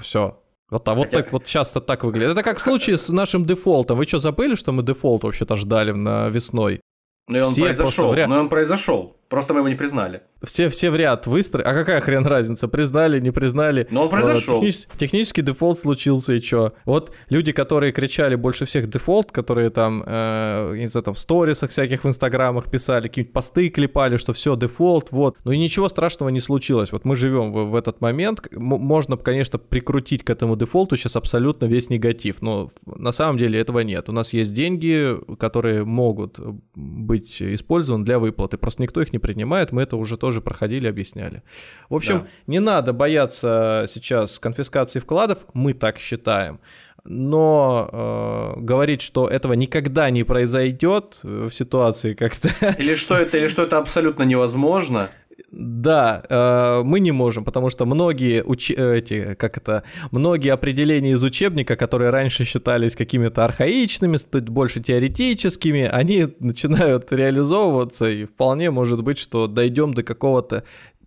[0.00, 0.40] Все.
[0.70, 1.16] Вот, а вот Хотя...
[1.16, 2.30] так вот часто так выглядит.
[2.30, 3.98] Это как в случае с нашим дефолтом.
[3.98, 6.80] Вы что, забыли, что мы дефолт вообще-то ждали на весной?
[7.26, 8.12] Ну и он Все произошел.
[8.12, 8.28] Вряд...
[8.28, 9.16] Но он произошел.
[9.34, 10.22] Просто мы его не признали.
[10.44, 11.66] Все, все в ряд выстроили.
[11.66, 12.68] А какая хрен разница?
[12.68, 13.88] Признали, не признали.
[13.90, 14.60] Но он произошел.
[14.60, 14.86] Технич...
[14.96, 16.72] Технический дефолт случился, и чё?
[16.84, 21.70] Вот люди, которые кричали больше всех дефолт, которые там, э, не знаю, там в сторисах
[21.70, 25.36] всяких в инстаграмах писали, какие-нибудь посты клепали, что все, дефолт, вот.
[25.42, 26.92] Ну и ничего страшного не случилось.
[26.92, 28.46] Вот мы живем в, в этот момент.
[28.52, 33.80] Можно, конечно, прикрутить к этому дефолту сейчас абсолютно весь негатив, но на самом деле этого
[33.80, 34.08] нет.
[34.08, 36.38] У нас есть деньги, которые могут
[36.76, 38.58] быть использованы для выплаты.
[38.58, 41.42] Просто никто их не принимает, мы это уже тоже проходили, объясняли.
[41.88, 42.26] В общем, да.
[42.46, 46.60] не надо бояться сейчас конфискации вкладов, мы так считаем.
[47.06, 52.48] Но э, говорить, что этого никогда не произойдет в ситуации как-то...
[52.78, 55.10] Или что это, или что это абсолютно невозможно.
[55.50, 58.70] Да, э, мы не можем, потому что многие уч...
[58.70, 64.18] эти, как это, многие определения из учебника, которые раньше считались какими-то архаичными,
[64.48, 70.64] больше теоретическими, они начинают реализовываться, и вполне может быть, что дойдем до какого-то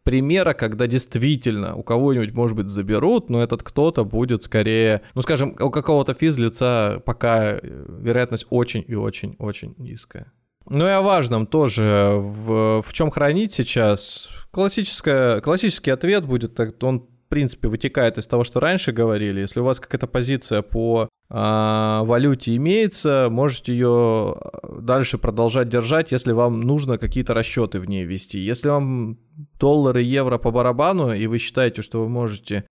[0.08, 5.54] примера, когда действительно у кого-нибудь, может быть, заберут, но этот кто-то будет скорее, ну, скажем,
[5.60, 10.32] у какого-то физлица пока вероятность очень и очень-очень низкая.
[10.70, 12.16] Ну и о важном тоже.
[12.18, 14.30] В, в чем хранить сейчас?
[14.52, 19.42] Классическая, классический ответ будет, он в принципе вытекает из того, что раньше говорили.
[19.42, 24.38] Если у вас какая-то позиция по а, валюте имеется, можете ее
[24.80, 28.40] дальше продолжать держать, если вам нужно какие-то расчеты в ней вести.
[28.40, 29.20] Если вам
[29.60, 32.66] доллары, евро по барабану, и вы считаете, что вы можете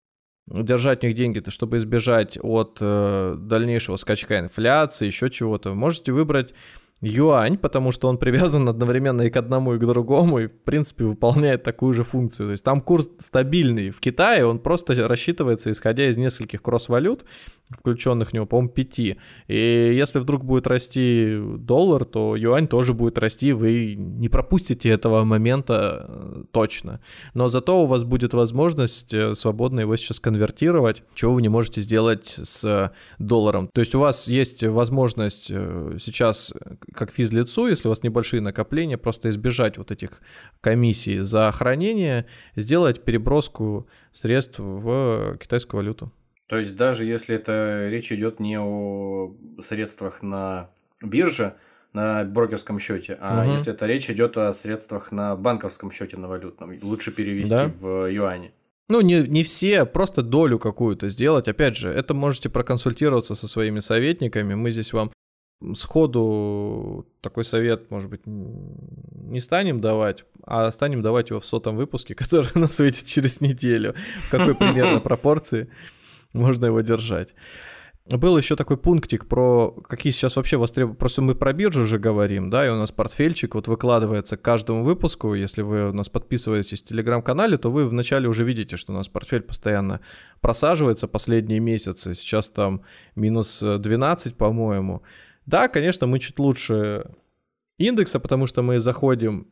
[0.47, 6.13] держать в них деньги, то чтобы избежать от э, дальнейшего скачка инфляции, еще чего-то, можете
[6.13, 6.55] выбрать
[7.01, 11.05] юань, потому что он привязан одновременно и к одному, и к другому, и, в принципе,
[11.05, 12.49] выполняет такую же функцию.
[12.49, 13.91] То есть там курс стабильный.
[13.91, 17.25] В Китае он просто рассчитывается, исходя из нескольких кросс-валют,
[17.71, 19.17] включенных в него, по-моему, пяти.
[19.49, 25.25] И если вдруг будет расти доллар, то юань тоже будет расти, вы не пропустите этого
[25.25, 27.01] момента э, точно.
[27.35, 31.81] Но зато у вас будет возможность э, свободно его сейчас конвертировать, чего вы не можете
[31.81, 33.69] сделать с долларом.
[33.73, 36.53] То есть у вас есть возможность э, сейчас,
[36.93, 40.21] как физлицу, если у вас небольшие накопления, просто избежать вот этих
[40.61, 46.13] комиссий за хранение, сделать переброску средств в китайскую валюту.
[46.49, 50.71] То есть даже если это речь идет не о средствах на
[51.03, 51.55] бирже,
[51.93, 53.55] на брокерском счете, а угу.
[53.55, 57.73] если это речь идет о средствах на банковском счете на валютном, лучше перевести да?
[57.81, 58.53] в юани.
[58.89, 61.49] Ну, не, не все, просто долю какую-то сделать.
[61.49, 64.55] Опять же, это можете проконсультироваться со своими советниками.
[64.55, 65.11] Мы здесь вам
[65.75, 72.15] сходу такой совет, может быть, не станем давать, а станем давать его в сотом выпуске,
[72.17, 73.95] который у нас выйдет через неделю.
[74.19, 75.69] В какой примерно пропорции
[76.33, 77.35] можно его держать.
[78.09, 80.97] Был еще такой пунктик про какие сейчас вообще востребованы.
[80.97, 84.85] Просто мы про биржу уже говорим, да, и у нас портфельчик вот выкладывается к каждому
[84.85, 85.35] выпуску.
[85.35, 89.09] Если вы у нас подписываетесь в телеграм-канале, то вы вначале уже видите, что у нас
[89.09, 90.01] портфель постоянно
[90.41, 92.15] просаживается последние месяцы.
[92.15, 92.83] Сейчас там
[93.17, 95.03] минус 12, по-моему.
[95.47, 97.07] Да, конечно, мы чуть лучше
[97.79, 99.49] индекса, потому что мы заходим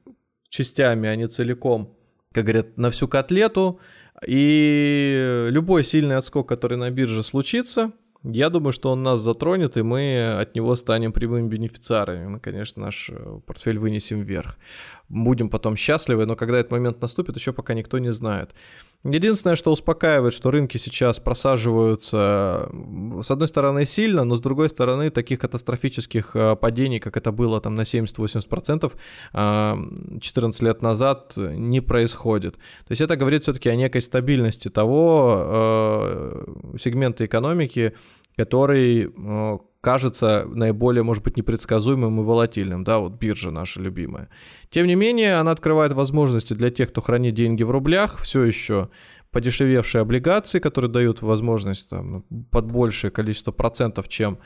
[0.49, 1.97] частями, а не целиком,
[2.33, 3.81] как говорят, на всю котлету.
[4.27, 7.93] И любой сильный отскок, который на бирже случится,
[8.25, 12.27] я думаю, что он нас затронет, и мы от него станем прямыми бенефициарами.
[12.27, 14.57] Мы, конечно, наш э, портфель вынесем вверх.
[15.11, 18.55] Будем потом счастливы, но когда этот момент наступит, еще пока никто не знает.
[19.05, 22.71] Единственное, что успокаивает, что рынки сейчас просаживаются,
[23.23, 27.61] с одной стороны, сильно, но с другой стороны, таких катастрофических э, падений, как это было
[27.61, 28.93] там на 70-80%
[30.21, 32.55] 14 э, лет назад, не происходит.
[32.55, 36.47] То есть это говорит все-таки о некой стабильности того
[36.79, 37.93] сегмента экономики,
[38.37, 44.31] который э, кажется наиболее, может быть, непредсказуемым и волатильным, да, вот биржа наша любимая.
[44.71, 48.89] Тем не менее, она открывает возможности для тех, кто хранит деньги в рублях, все еще
[49.31, 54.39] подешевевшие облигации, которые дают возможность там, под большее количество процентов, чем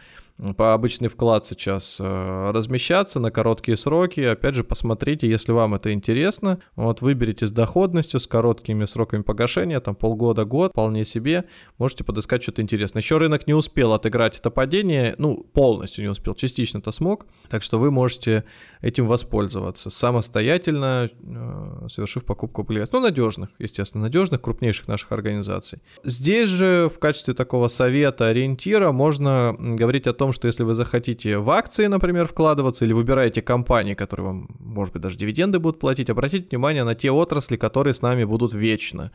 [0.57, 4.21] по обычный вклад сейчас э, размещаться на короткие сроки.
[4.21, 6.61] Опять же, посмотрите, если вам это интересно.
[6.77, 11.47] Вот выберите с доходностью, с короткими сроками погашения, там полгода, год, вполне себе.
[11.79, 13.03] Можете подыскать что-то интересное.
[13.03, 17.27] Еще рынок не успел отыграть это падение, ну, полностью не успел, частично-то смог.
[17.49, 18.45] Так что вы можете
[18.81, 22.93] этим воспользоваться самостоятельно, э, совершив покупку облигаций.
[22.93, 25.81] Ну, надежных, естественно, надежных, крупнейших наших организаций.
[26.05, 30.75] Здесь же в качестве такого совета, ориентира можно говорить о том, том, что если вы
[30.75, 35.81] захотите в акции, например, вкладываться, или выбираете компании, которые вам, может быть, даже дивиденды будут
[35.81, 39.11] платить, обратите внимание на те отрасли, которые с нами будут вечно.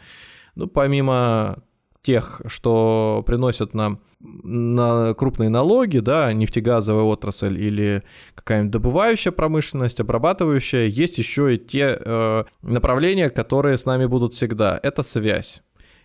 [0.55, 1.57] Ну, помимо
[2.01, 8.03] тех, что приносят нам на крупные налоги, да, нефтегазовая отрасль или
[8.35, 14.79] какая-нибудь добывающая промышленность, обрабатывающая, есть еще и те э, направления, которые с нами будут всегда.
[14.81, 15.61] Это связь.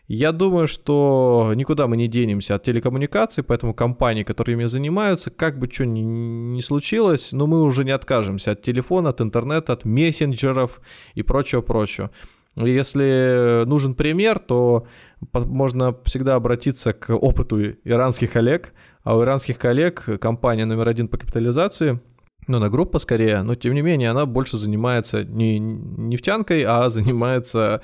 [0.09, 5.59] Я думаю, что никуда мы не денемся от телекоммуникаций, поэтому компании, которые ими занимаются, как
[5.59, 9.85] бы что ни, ни случилось, но мы уже не откажемся от телефона, от интернета, от
[9.85, 10.81] мессенджеров
[11.15, 12.11] и прочего-прочего.
[12.57, 14.87] Если нужен пример, то
[15.35, 18.73] можно всегда обратиться к опыту иранских коллег.
[19.05, 22.01] А у иранских коллег компания номер один по капитализации,
[22.47, 27.83] ну, на группа скорее, но тем не менее она больше занимается не нефтянкой, а занимается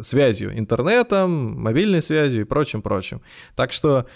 [0.00, 3.20] связью, интернетом, мобильной связью и прочим-прочим.
[3.56, 4.06] Так что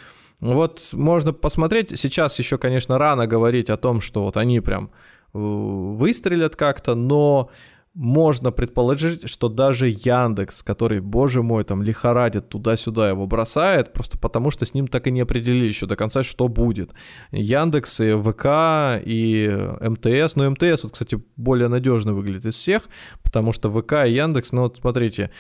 [0.40, 4.90] вот можно посмотреть, сейчас еще, конечно, рано говорить о том, что вот они прям
[5.32, 7.50] э, выстрелят как-то, но
[7.96, 14.50] можно предположить, что даже Яндекс, который, боже мой, там лихорадит туда-сюда его бросает, просто потому
[14.50, 16.90] что с ним так и не определили еще до конца, что будет.
[17.32, 19.48] Яндекс и ВК и
[19.80, 22.82] МТС, ну МТС, вот, кстати, более надежно выглядит из всех,
[23.22, 25.30] потому что ВК и Яндекс, ну вот смотрите,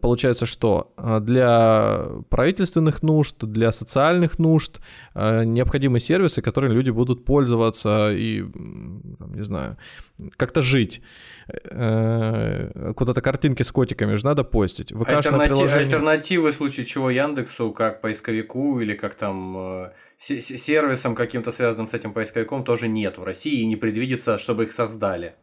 [0.00, 4.80] Получается, что а, для правительственных нужд, для социальных нужд
[5.14, 9.76] а, необходимы сервисы, которыми люди будут пользоваться и, не знаю,
[10.36, 11.02] как-то жить.
[11.70, 14.92] Э, куда-то картинки с котиками же надо постить.
[14.92, 15.86] Альтернатив, приложение...
[15.86, 21.94] Альтернативы в случае чего Яндексу, как поисковику или как там э, сервисом каким-то связанным с
[21.94, 25.34] этим поисковиком тоже нет в России и не предвидится, чтобы их создали.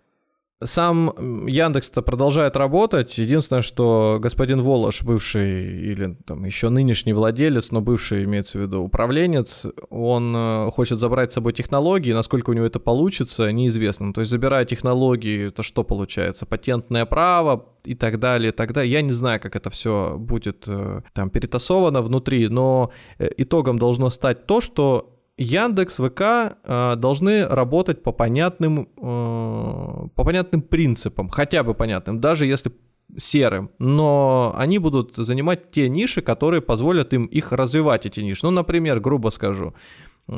[0.63, 3.17] Сам Яндекс-то продолжает работать.
[3.17, 8.82] Единственное, что господин Волош, бывший или там еще нынешний владелец, но бывший, имеется в виду,
[8.82, 12.13] управленец, он э, хочет забрать с собой технологии.
[12.13, 14.13] Насколько у него это получится, неизвестно.
[14.13, 16.45] То есть, забирая технологии, это что получается?
[16.45, 18.91] Патентное право и так далее, и так далее.
[18.91, 24.10] Я не знаю, как это все будет э, там перетасовано внутри, но э, итогом должно
[24.10, 26.21] стать то, что Яндекс, ВК
[26.63, 32.71] э, должны работать по понятным, э, по понятным принципам, хотя бы понятным, даже если
[33.17, 38.46] серым, но они будут занимать те ниши, которые позволят им их развивать, эти ниши.
[38.46, 39.73] Ну, например, грубо скажу,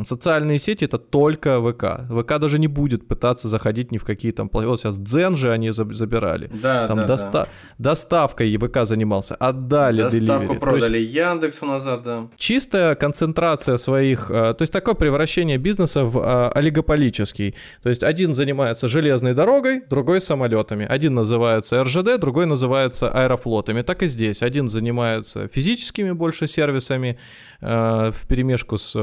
[0.05, 2.09] Социальные сети это только ВК.
[2.09, 4.49] ВК даже не будет пытаться заходить ни в какие там...
[4.51, 6.49] Вот сейчас Дзен же они забирали.
[6.61, 7.31] Да, там да, доста...
[7.31, 7.47] да.
[7.77, 10.59] Доставкой ВК занимался, отдали Доставку Delivery.
[10.59, 11.13] продали есть...
[11.13, 12.27] Яндексу назад, да.
[12.37, 14.31] Чистая концентрация своих...
[14.31, 17.55] Э, то есть такое превращение бизнеса в э, олигополический.
[17.83, 20.85] То есть один занимается железной дорогой, другой самолетами.
[20.85, 23.81] Один называется РЖД, другой называется аэрофлотами.
[23.83, 24.41] Так и здесь.
[24.41, 27.17] Один занимается физическими больше сервисами,
[27.65, 28.93] Э, в перемешку с,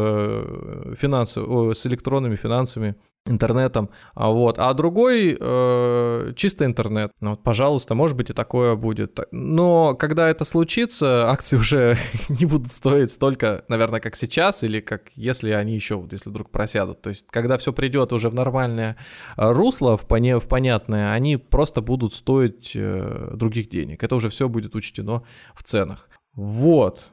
[0.97, 7.13] финансов, с электронными финансами интернетом, а вот, а другой э, чисто интернет.
[7.21, 9.19] Ну, вот, пожалуйста, может быть и такое будет.
[9.31, 15.11] Но когда это случится, акции уже не будут стоить столько, наверное, как сейчас, или как
[15.15, 17.03] если они еще, вот если вдруг просядут.
[17.03, 18.97] То есть, когда все придет уже в нормальное
[19.37, 24.03] э, русло, в, поне, в понятное, они просто будут стоить э, других денег.
[24.03, 25.23] Это уже все будет учтено
[25.55, 26.09] в ценах.
[26.35, 27.05] Вот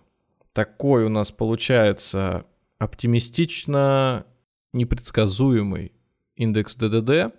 [0.53, 2.45] такой у нас получается
[2.79, 4.25] оптимистично
[4.73, 5.93] непредсказуемый
[6.35, 7.33] индекс ДДД.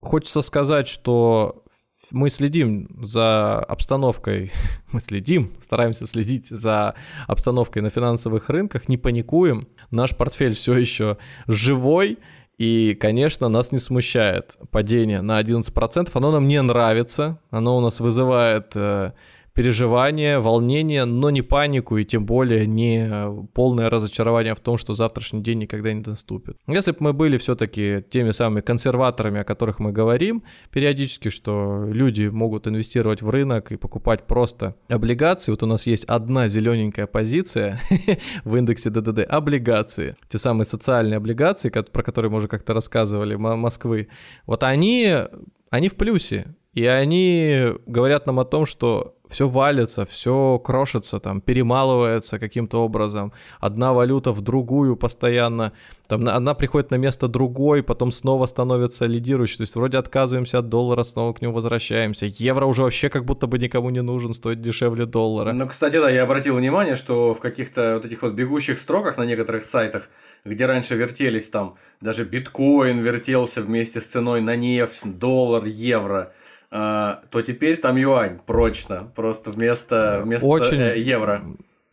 [0.00, 1.64] Хочется сказать, что
[2.10, 4.52] мы следим за обстановкой,
[4.92, 6.94] мы следим, стараемся следить за
[7.26, 9.68] обстановкой на финансовых рынках, не паникуем.
[9.90, 12.18] Наш портфель все еще живой,
[12.56, 16.10] и, конечно, нас не смущает падение на 11%.
[16.12, 19.12] Оно нам не нравится, оно у нас вызывает э,
[19.58, 23.10] переживания, волнение, но не панику и тем более не
[23.54, 26.56] полное разочарование в том, что завтрашний день никогда не наступит.
[26.68, 32.28] Если бы мы были все-таки теми самыми консерваторами, о которых мы говорим периодически, что люди
[32.28, 37.80] могут инвестировать в рынок и покупать просто облигации, вот у нас есть одна зелененькая позиция
[38.44, 44.06] в индексе ДДД, облигации, те самые социальные облигации, про которые мы уже как-то рассказывали, Москвы,
[44.46, 45.16] вот они,
[45.70, 51.40] они в плюсе, и они говорят нам о том, что все валится, все крошится, там,
[51.40, 53.32] перемалывается каким-то образом.
[53.58, 55.72] Одна валюта в другую постоянно.
[56.06, 59.56] Там одна приходит на место другой, потом снова становится лидирующей.
[59.56, 62.26] То есть вроде отказываемся от доллара, снова к нему возвращаемся.
[62.26, 65.52] Евро уже вообще как будто бы никому не нужен, стоит дешевле доллара.
[65.52, 69.24] Ну, кстати, да, я обратил внимание, что в каких-то вот этих вот бегущих строках на
[69.24, 70.08] некоторых сайтах,
[70.44, 76.32] где раньше вертелись там, даже биткоин вертелся вместе с ценой на нефть, доллар, евро–
[76.70, 80.80] то теперь там юань прочно, просто вместо, вместо Очень...
[80.80, 81.42] э, евро.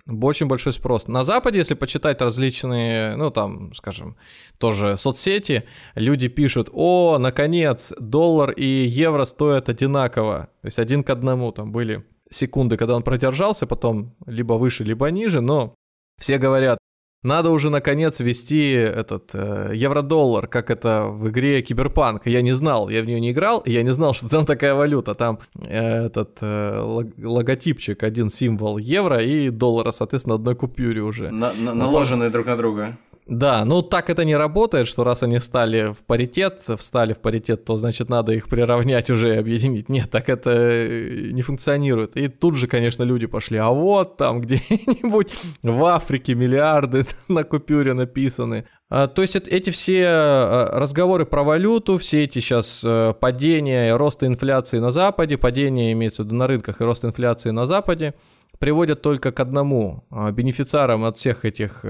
[0.08, 1.08] Очень большой спрос.
[1.08, 4.18] На Западе, если почитать различные, ну там, скажем,
[4.60, 5.64] тоже соцсети,
[5.96, 10.50] люди пишут, о, наконец, доллар и евро стоят одинаково.
[10.62, 15.10] То есть один к одному там были секунды, когда он продержался, потом либо выше, либо
[15.10, 15.74] ниже, но
[16.20, 16.78] все говорят,
[17.26, 22.28] надо уже наконец ввести этот э, евро-доллар, как это в игре Киберпанк.
[22.28, 25.16] Я не знал, я в нее не играл, я не знал, что там такая валюта.
[25.16, 31.32] Там э, этот э, логотипчик, один символ евро и доллара, соответственно, одной купюре уже.
[31.32, 32.98] На, на, наложенные друг на друга.
[33.28, 37.66] Да, ну так это не работает, что раз они стали в паритет, встали в паритет,
[37.66, 39.90] то значит надо их приравнять уже и объединить.
[39.90, 42.18] Нет, так это э, не функционирует.
[42.18, 47.94] И тут же, конечно, люди пошли, а вот там где-нибудь в Африке миллиарды на купюре
[47.94, 48.68] написаны.
[48.92, 54.28] А, то есть эти все э, разговоры про валюту, все эти сейчас э, падения, роста
[54.28, 58.14] инфляции на Западе, падение имеется в виду на рынках и рост инфляции на Западе,
[58.60, 60.04] приводят только к одному.
[60.12, 61.84] А, бенефициарам от всех этих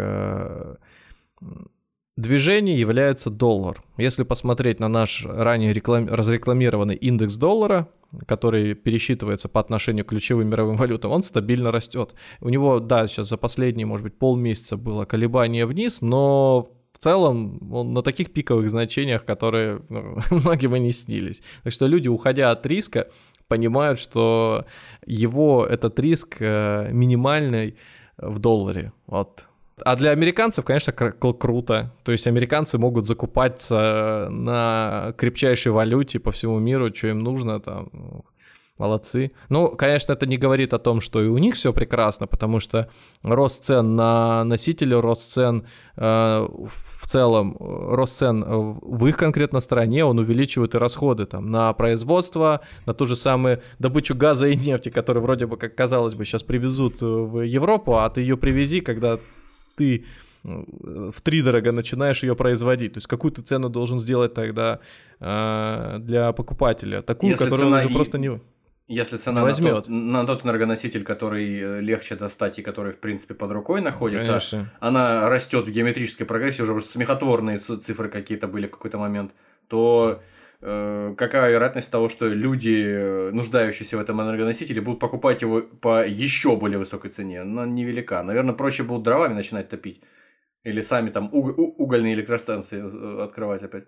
[2.18, 3.84] движение является доллар.
[3.98, 6.08] Если посмотреть на наш ранее реклам...
[6.08, 7.90] разрекламированный индекс доллара,
[8.28, 12.16] который пересчитывается по отношению к ключевым мировым валютам, он стабильно растет.
[12.40, 17.74] У него, да, сейчас за последние, может быть, полмесяца было колебание вниз, но в целом
[17.74, 21.44] он на таких пиковых значениях, которые ну, многим и не снились.
[21.64, 23.10] Так что люди, уходя от риска,
[23.48, 24.66] понимают, что
[25.06, 27.76] его этот риск э, минимальный
[28.18, 28.94] в долларе.
[29.08, 29.48] Вот
[29.84, 31.94] а для американцев, конечно, кру- круто.
[32.04, 37.90] То есть американцы могут закупаться на крепчайшей валюте по всему миру, что им нужно там.
[38.78, 39.32] Молодцы.
[39.48, 42.90] Ну, конечно, это не говорит о том, что и у них все прекрасно, потому что
[43.24, 45.66] рост цен на носителя, рост цен
[45.96, 51.72] э, в целом, рост цен в их конкретно стране, он увеличивает и расходы там на
[51.72, 56.26] производство, на ту же самую добычу газа и нефти, которые вроде бы, как казалось бы,
[56.26, 59.20] сейчас привезут в Европу, а ты ее привези, когда
[59.76, 60.06] ты
[60.44, 62.94] в три дорого начинаешь ее производить.
[62.94, 64.80] То есть какую ты цену должен сделать тогда
[65.20, 67.02] э, для покупателя?
[67.02, 67.94] Такую, Если которую он уже и...
[67.94, 68.40] просто не
[68.88, 69.74] если цена возьмет.
[69.74, 73.82] На, тот, на тот энергоноситель, который э, легче достать и который, в принципе, под рукой
[73.82, 74.72] находится, Конечно.
[74.80, 79.32] она растет в геометрической прогрессии, уже смехотворные цифры какие-то были в какой-то момент,
[79.68, 80.35] то э,
[81.18, 86.56] какая вероятность того, что люди, э, нуждающиеся в этом энергоносителе, будут покупать его по еще
[86.56, 87.42] более высокой цене?
[87.42, 88.24] Она невелика.
[88.24, 90.02] Наверное, проще будут дровами начинать топить.
[90.66, 93.84] Или сами там угольные электростанции э, открывать опять.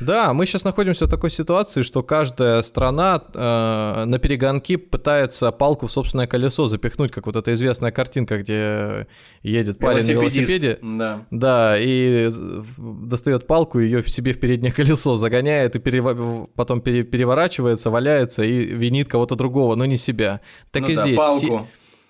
[0.00, 5.88] Да, мы сейчас находимся в такой ситуации, что каждая страна э, на перегонки пытается палку
[5.88, 9.08] в собственное колесо запихнуть, как вот эта известная картинка, где
[9.42, 10.78] едет парень на велосипеде.
[10.80, 11.26] Да.
[11.30, 12.30] да, и
[12.78, 16.48] достает палку, ее себе в переднее колесо загоняет, и перев...
[16.54, 20.40] потом переворачивается, валяется и винит кого-то другого, но не себя.
[20.70, 21.18] Так ну и да, здесь.
[21.18, 21.38] Палку.
[21.38, 21.66] Все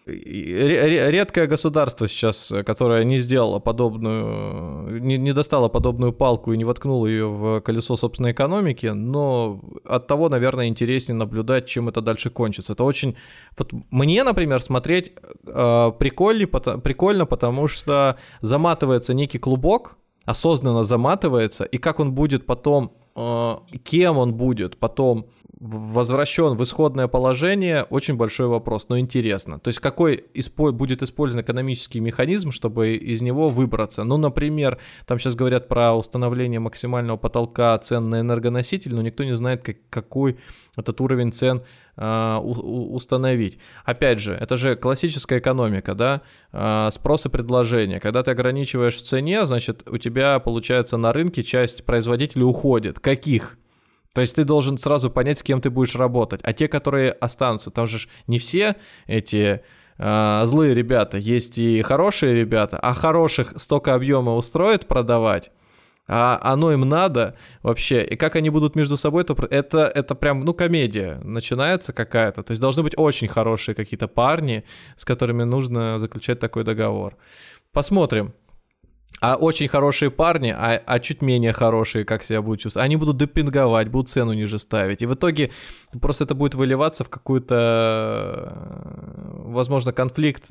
[0.06, 7.06] редкое государство сейчас, которое не сделало подобную, не, не достало подобную палку и не воткнуло
[7.06, 12.72] ее в колесо собственной экономики, но от того, наверное, интереснее наблюдать, чем это дальше кончится.
[12.72, 13.16] Это очень...
[13.56, 15.12] Вот мне, например, смотреть
[15.46, 22.92] э, прикольно, прикольно, потому что заматывается некий клубок, осознанно заматывается, и как он будет потом,
[23.14, 25.28] э, кем он будет потом
[25.62, 29.60] возвращен в исходное положение, очень большой вопрос, но интересно.
[29.60, 34.02] То есть какой испо- будет использован экономический механизм, чтобы из него выбраться?
[34.02, 39.36] Ну, например, там сейчас говорят про установление максимального потолка цен на энергоноситель, но никто не
[39.36, 40.36] знает, как, какой
[40.76, 41.62] этот уровень цен
[41.96, 43.58] э, у, установить.
[43.84, 48.00] Опять же, это же классическая экономика, да, э, спрос и предложение.
[48.00, 52.98] Когда ты ограничиваешь в цене, значит, у тебя, получается, на рынке часть производителей уходит.
[52.98, 53.58] Каких?
[54.14, 56.40] То есть ты должен сразу понять, с кем ты будешь работать.
[56.42, 59.62] А те, которые останутся, там же не все эти
[59.98, 65.50] э, злые ребята, есть и хорошие ребята, а хороших столько объема устроит продавать,
[66.08, 70.44] а оно им надо вообще, и как они будут между собой, то это, это прям,
[70.44, 72.42] ну, комедия начинается какая-то.
[72.42, 74.64] То есть должны быть очень хорошие какие-то парни,
[74.96, 77.16] с которыми нужно заключать такой договор.
[77.72, 78.34] Посмотрим.
[79.20, 83.18] А очень хорошие парни, а, а чуть менее хорошие, как себя будут чувствовать, они будут
[83.18, 85.02] депинговать, будут цену ниже ставить.
[85.02, 85.50] И в итоге
[86.00, 88.52] просто это будет выливаться в какой-то,
[89.44, 90.48] возможно, конфликт,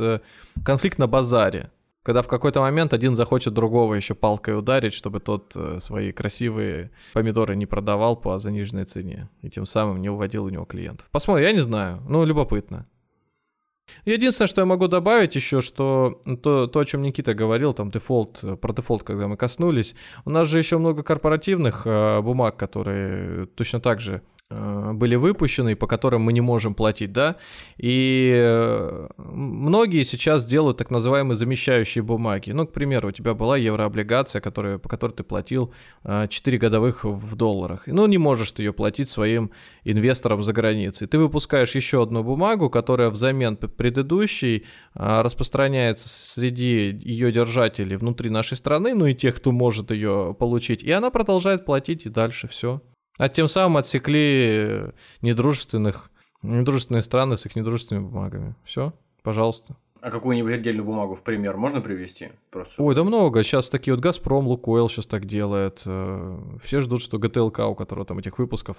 [0.64, 1.72] конфликт на базаре.
[2.04, 6.90] Когда в какой-то момент один захочет другого еще палкой ударить, чтобы тот э, свои красивые
[7.14, 9.30] помидоры не продавал по заниженной цене.
[9.44, 11.08] И тем самым не уводил у него клиентов.
[11.12, 12.02] Посмотрим, я не знаю.
[12.10, 12.88] Ну, любопытно.
[14.06, 18.44] Единственное, что я могу добавить еще, что то, то, о чем Никита говорил, там дефолт,
[18.60, 23.80] про дефолт, когда мы коснулись, у нас же еще много корпоративных э, бумаг, которые точно
[23.80, 27.38] так же Э, были выпущены, по которым мы не можем платить, да,
[27.78, 32.52] и э, многие сейчас делают так называемые замещающие бумаги.
[32.52, 35.74] Ну, к примеру, у тебя была еврооблигация, которая, по которой ты платил
[36.04, 37.84] 4 э, годовых в долларах.
[37.88, 39.52] Ну, не можешь ты ее платить своим
[39.84, 41.08] инвесторам за границей.
[41.08, 48.94] Ты выпускаешь еще одну бумагу, которая взамен предыдущей распространяется среди ее держателей внутри нашей страны,
[48.94, 52.82] ну и тех, кто может ее получить, и она продолжает платить и дальше все.
[53.22, 56.10] А тем самым отсекли недружественных,
[56.42, 58.56] недружественные страны с их недружественными бумагами.
[58.64, 59.76] Все, пожалуйста.
[60.02, 62.30] А какую-нибудь отдельную бумагу в пример можно привести?
[62.50, 62.82] Просто...
[62.82, 63.44] Ой, да много.
[63.44, 65.84] Сейчас такие вот Газпром, Лукойл сейчас так делает.
[65.86, 68.78] Э, все ждут, что ГТЛК, у которого там этих выпусков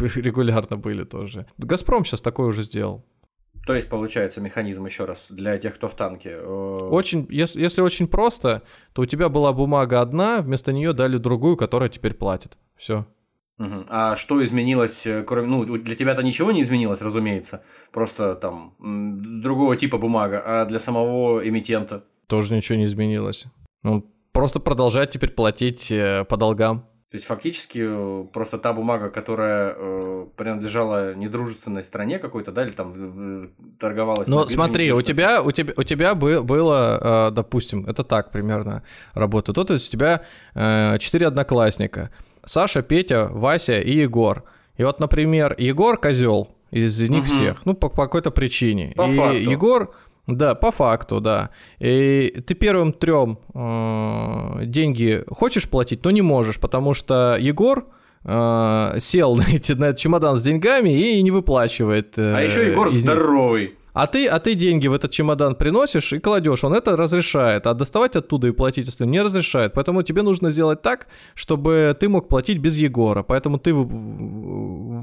[0.14, 1.46] регулярно были тоже.
[1.56, 3.02] Газпром сейчас такое уже сделал.
[3.66, 6.32] То есть, получается, механизм еще раз для тех, кто в танке.
[6.34, 11.16] Э, очень, если, если очень просто, то у тебя была бумага одна, вместо нее дали
[11.16, 12.58] другую, которая теперь платит.
[12.76, 13.06] Все.
[13.58, 13.86] Угу.
[13.88, 19.76] А что изменилось, э, кроме, ну, для тебя-то ничего не изменилось, разумеется, просто там другого
[19.76, 22.04] типа бумага, а для самого эмитента?
[22.28, 23.46] Тоже ничего не изменилось.
[23.82, 26.84] Ну, просто продолжает теперь платить э, по долгам.
[27.10, 32.70] То есть фактически э, просто та бумага, которая э, принадлежала недружественной стране какой-то, да, или
[32.70, 33.50] там
[33.80, 34.28] торговалась.
[34.28, 38.84] Ну смотри, у тебя, у тебя, у тебя было, допустим, это так примерно
[39.14, 39.56] работает.
[39.66, 40.22] То есть у тебя
[40.54, 42.10] 4 одноклассника.
[42.48, 44.44] Саша, Петя, Вася и Егор.
[44.78, 47.32] И вот, например, Егор козел из них угу.
[47.32, 48.92] всех, ну, по, по какой-то причине.
[48.96, 49.36] По и факту.
[49.36, 49.94] Егор,
[50.26, 51.50] да, по факту, да.
[51.78, 57.86] И ты первым трем э, деньги хочешь платить, но не можешь, потому что Егор
[58.24, 62.18] э, сел на, эти, на этот чемодан с деньгами и не выплачивает.
[62.18, 63.77] Э, а еще Егор здоровый.
[63.98, 67.74] А ты, а ты деньги в этот чемодан приносишь и кладешь, он это разрешает, а
[67.74, 69.72] доставать оттуда и платить остальным не разрешает.
[69.72, 73.24] Поэтому тебе нужно сделать так, чтобы ты мог платить без Егора.
[73.24, 73.74] Поэтому ты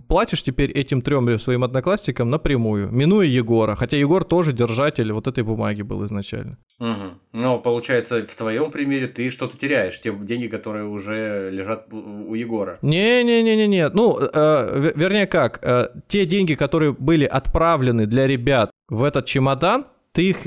[0.08, 3.76] платишь теперь этим трем своим одноклассникам напрямую, минуя Егора.
[3.76, 6.58] Хотя Егор тоже держатель вот этой бумаги был изначально.
[6.80, 7.20] Угу.
[7.34, 12.80] Но получается, в твоем примере ты что-то теряешь, те деньги, которые уже лежат у Егора.
[12.82, 13.90] Не-не-не-не-не.
[13.90, 19.86] Ну, э, вернее как, э, те деньги, которые были отправлены для ребят в этот чемодан,
[20.16, 20.44] ты их,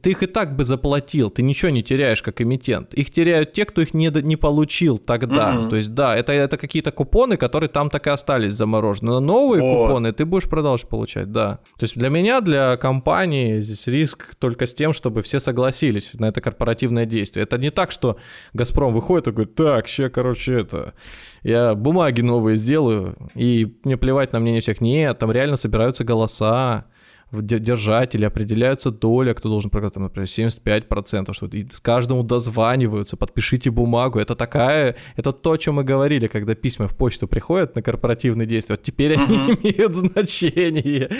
[0.00, 2.94] ты их и так бы заплатил, ты ничего не теряешь как эмитент.
[2.94, 5.56] Их теряют те, кто их не, не получил тогда.
[5.56, 5.70] Mm-hmm.
[5.70, 9.10] То есть, да, это, это какие-то купоны, которые там так и остались заморожены.
[9.10, 9.86] Но новые oh.
[9.86, 11.58] купоны ты будешь продолжать получать, да.
[11.78, 16.26] То есть для меня, для компании, здесь риск только с тем, чтобы все согласились на
[16.26, 17.42] это корпоративное действие.
[17.42, 18.18] Это не так, что
[18.52, 20.94] Газпром выходит и говорит, так, сейчас, короче, это,
[21.42, 24.80] я бумаги новые сделаю, и мне плевать на мнение всех.
[24.80, 26.86] Нет, там реально собираются голоса
[27.32, 33.70] держатели, определяются доля, кто должен программировать, там, например, 75%, что и с каждому дозваниваются, подпишите
[33.70, 34.18] бумагу.
[34.18, 38.46] Это такая, это то, о чем мы говорили, когда письма в почту приходят на корпоративные
[38.46, 38.76] действия.
[38.76, 41.10] Вот теперь они имеют значение.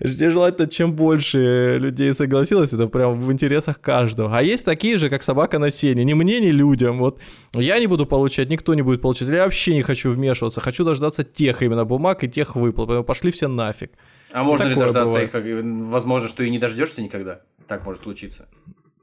[0.00, 4.36] Желательно, чем больше людей согласилось, это прям в интересах каждого.
[4.36, 6.04] А есть такие же, как собака на сене.
[6.04, 6.98] Ни мне, ни людям.
[6.98, 7.20] Вот
[7.52, 9.28] я не буду получать, никто не будет получать.
[9.28, 10.60] Я вообще не хочу вмешиваться.
[10.60, 12.88] Хочу дождаться тех именно бумаг и тех выплат.
[12.88, 13.90] Поэтому пошли все нафиг.
[14.32, 15.34] А можно ли дождаться бывает.
[15.34, 15.86] их?
[15.86, 17.40] Возможно, что и не дождешься никогда.
[17.66, 18.48] Так может случиться.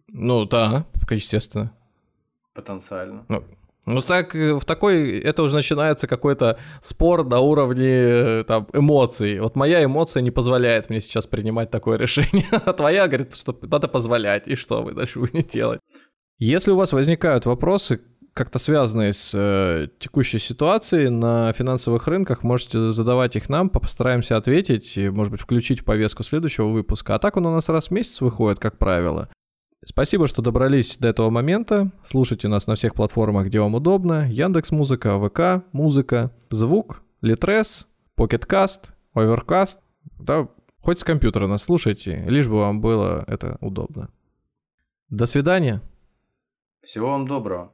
[0.07, 1.73] Ну да, естественно.
[2.53, 3.25] Потенциально.
[3.27, 3.43] Ну,
[3.85, 9.39] ну так, в такой, это уже начинается какой-то спор на уровне там, эмоций.
[9.39, 13.87] Вот моя эмоция не позволяет мне сейчас принимать такое решение, а твоя говорит, что надо
[13.87, 15.79] позволять, и что вы дальше будете делать.
[16.39, 18.01] Если у вас возникают вопросы,
[18.37, 24.95] как-то связанные с э, текущей ситуацией на финансовых рынках, можете задавать их нам, постараемся ответить,
[24.95, 27.15] и, может быть, включить в повестку следующего выпуска.
[27.15, 29.29] А так он у нас раз в месяц выходит, как правило.
[29.83, 31.91] Спасибо, что добрались до этого момента.
[32.03, 34.29] Слушайте нас на всех платформах, где вам удобно.
[34.31, 39.81] Яндекс Музыка, ВК, Музыка, Звук, Литрес, Покеткаст, Оверкаст.
[40.19, 40.47] Да,
[40.79, 44.09] хоть с компьютера нас слушайте, лишь бы вам было это удобно.
[45.09, 45.81] До свидания.
[46.83, 47.71] Всего вам доброго.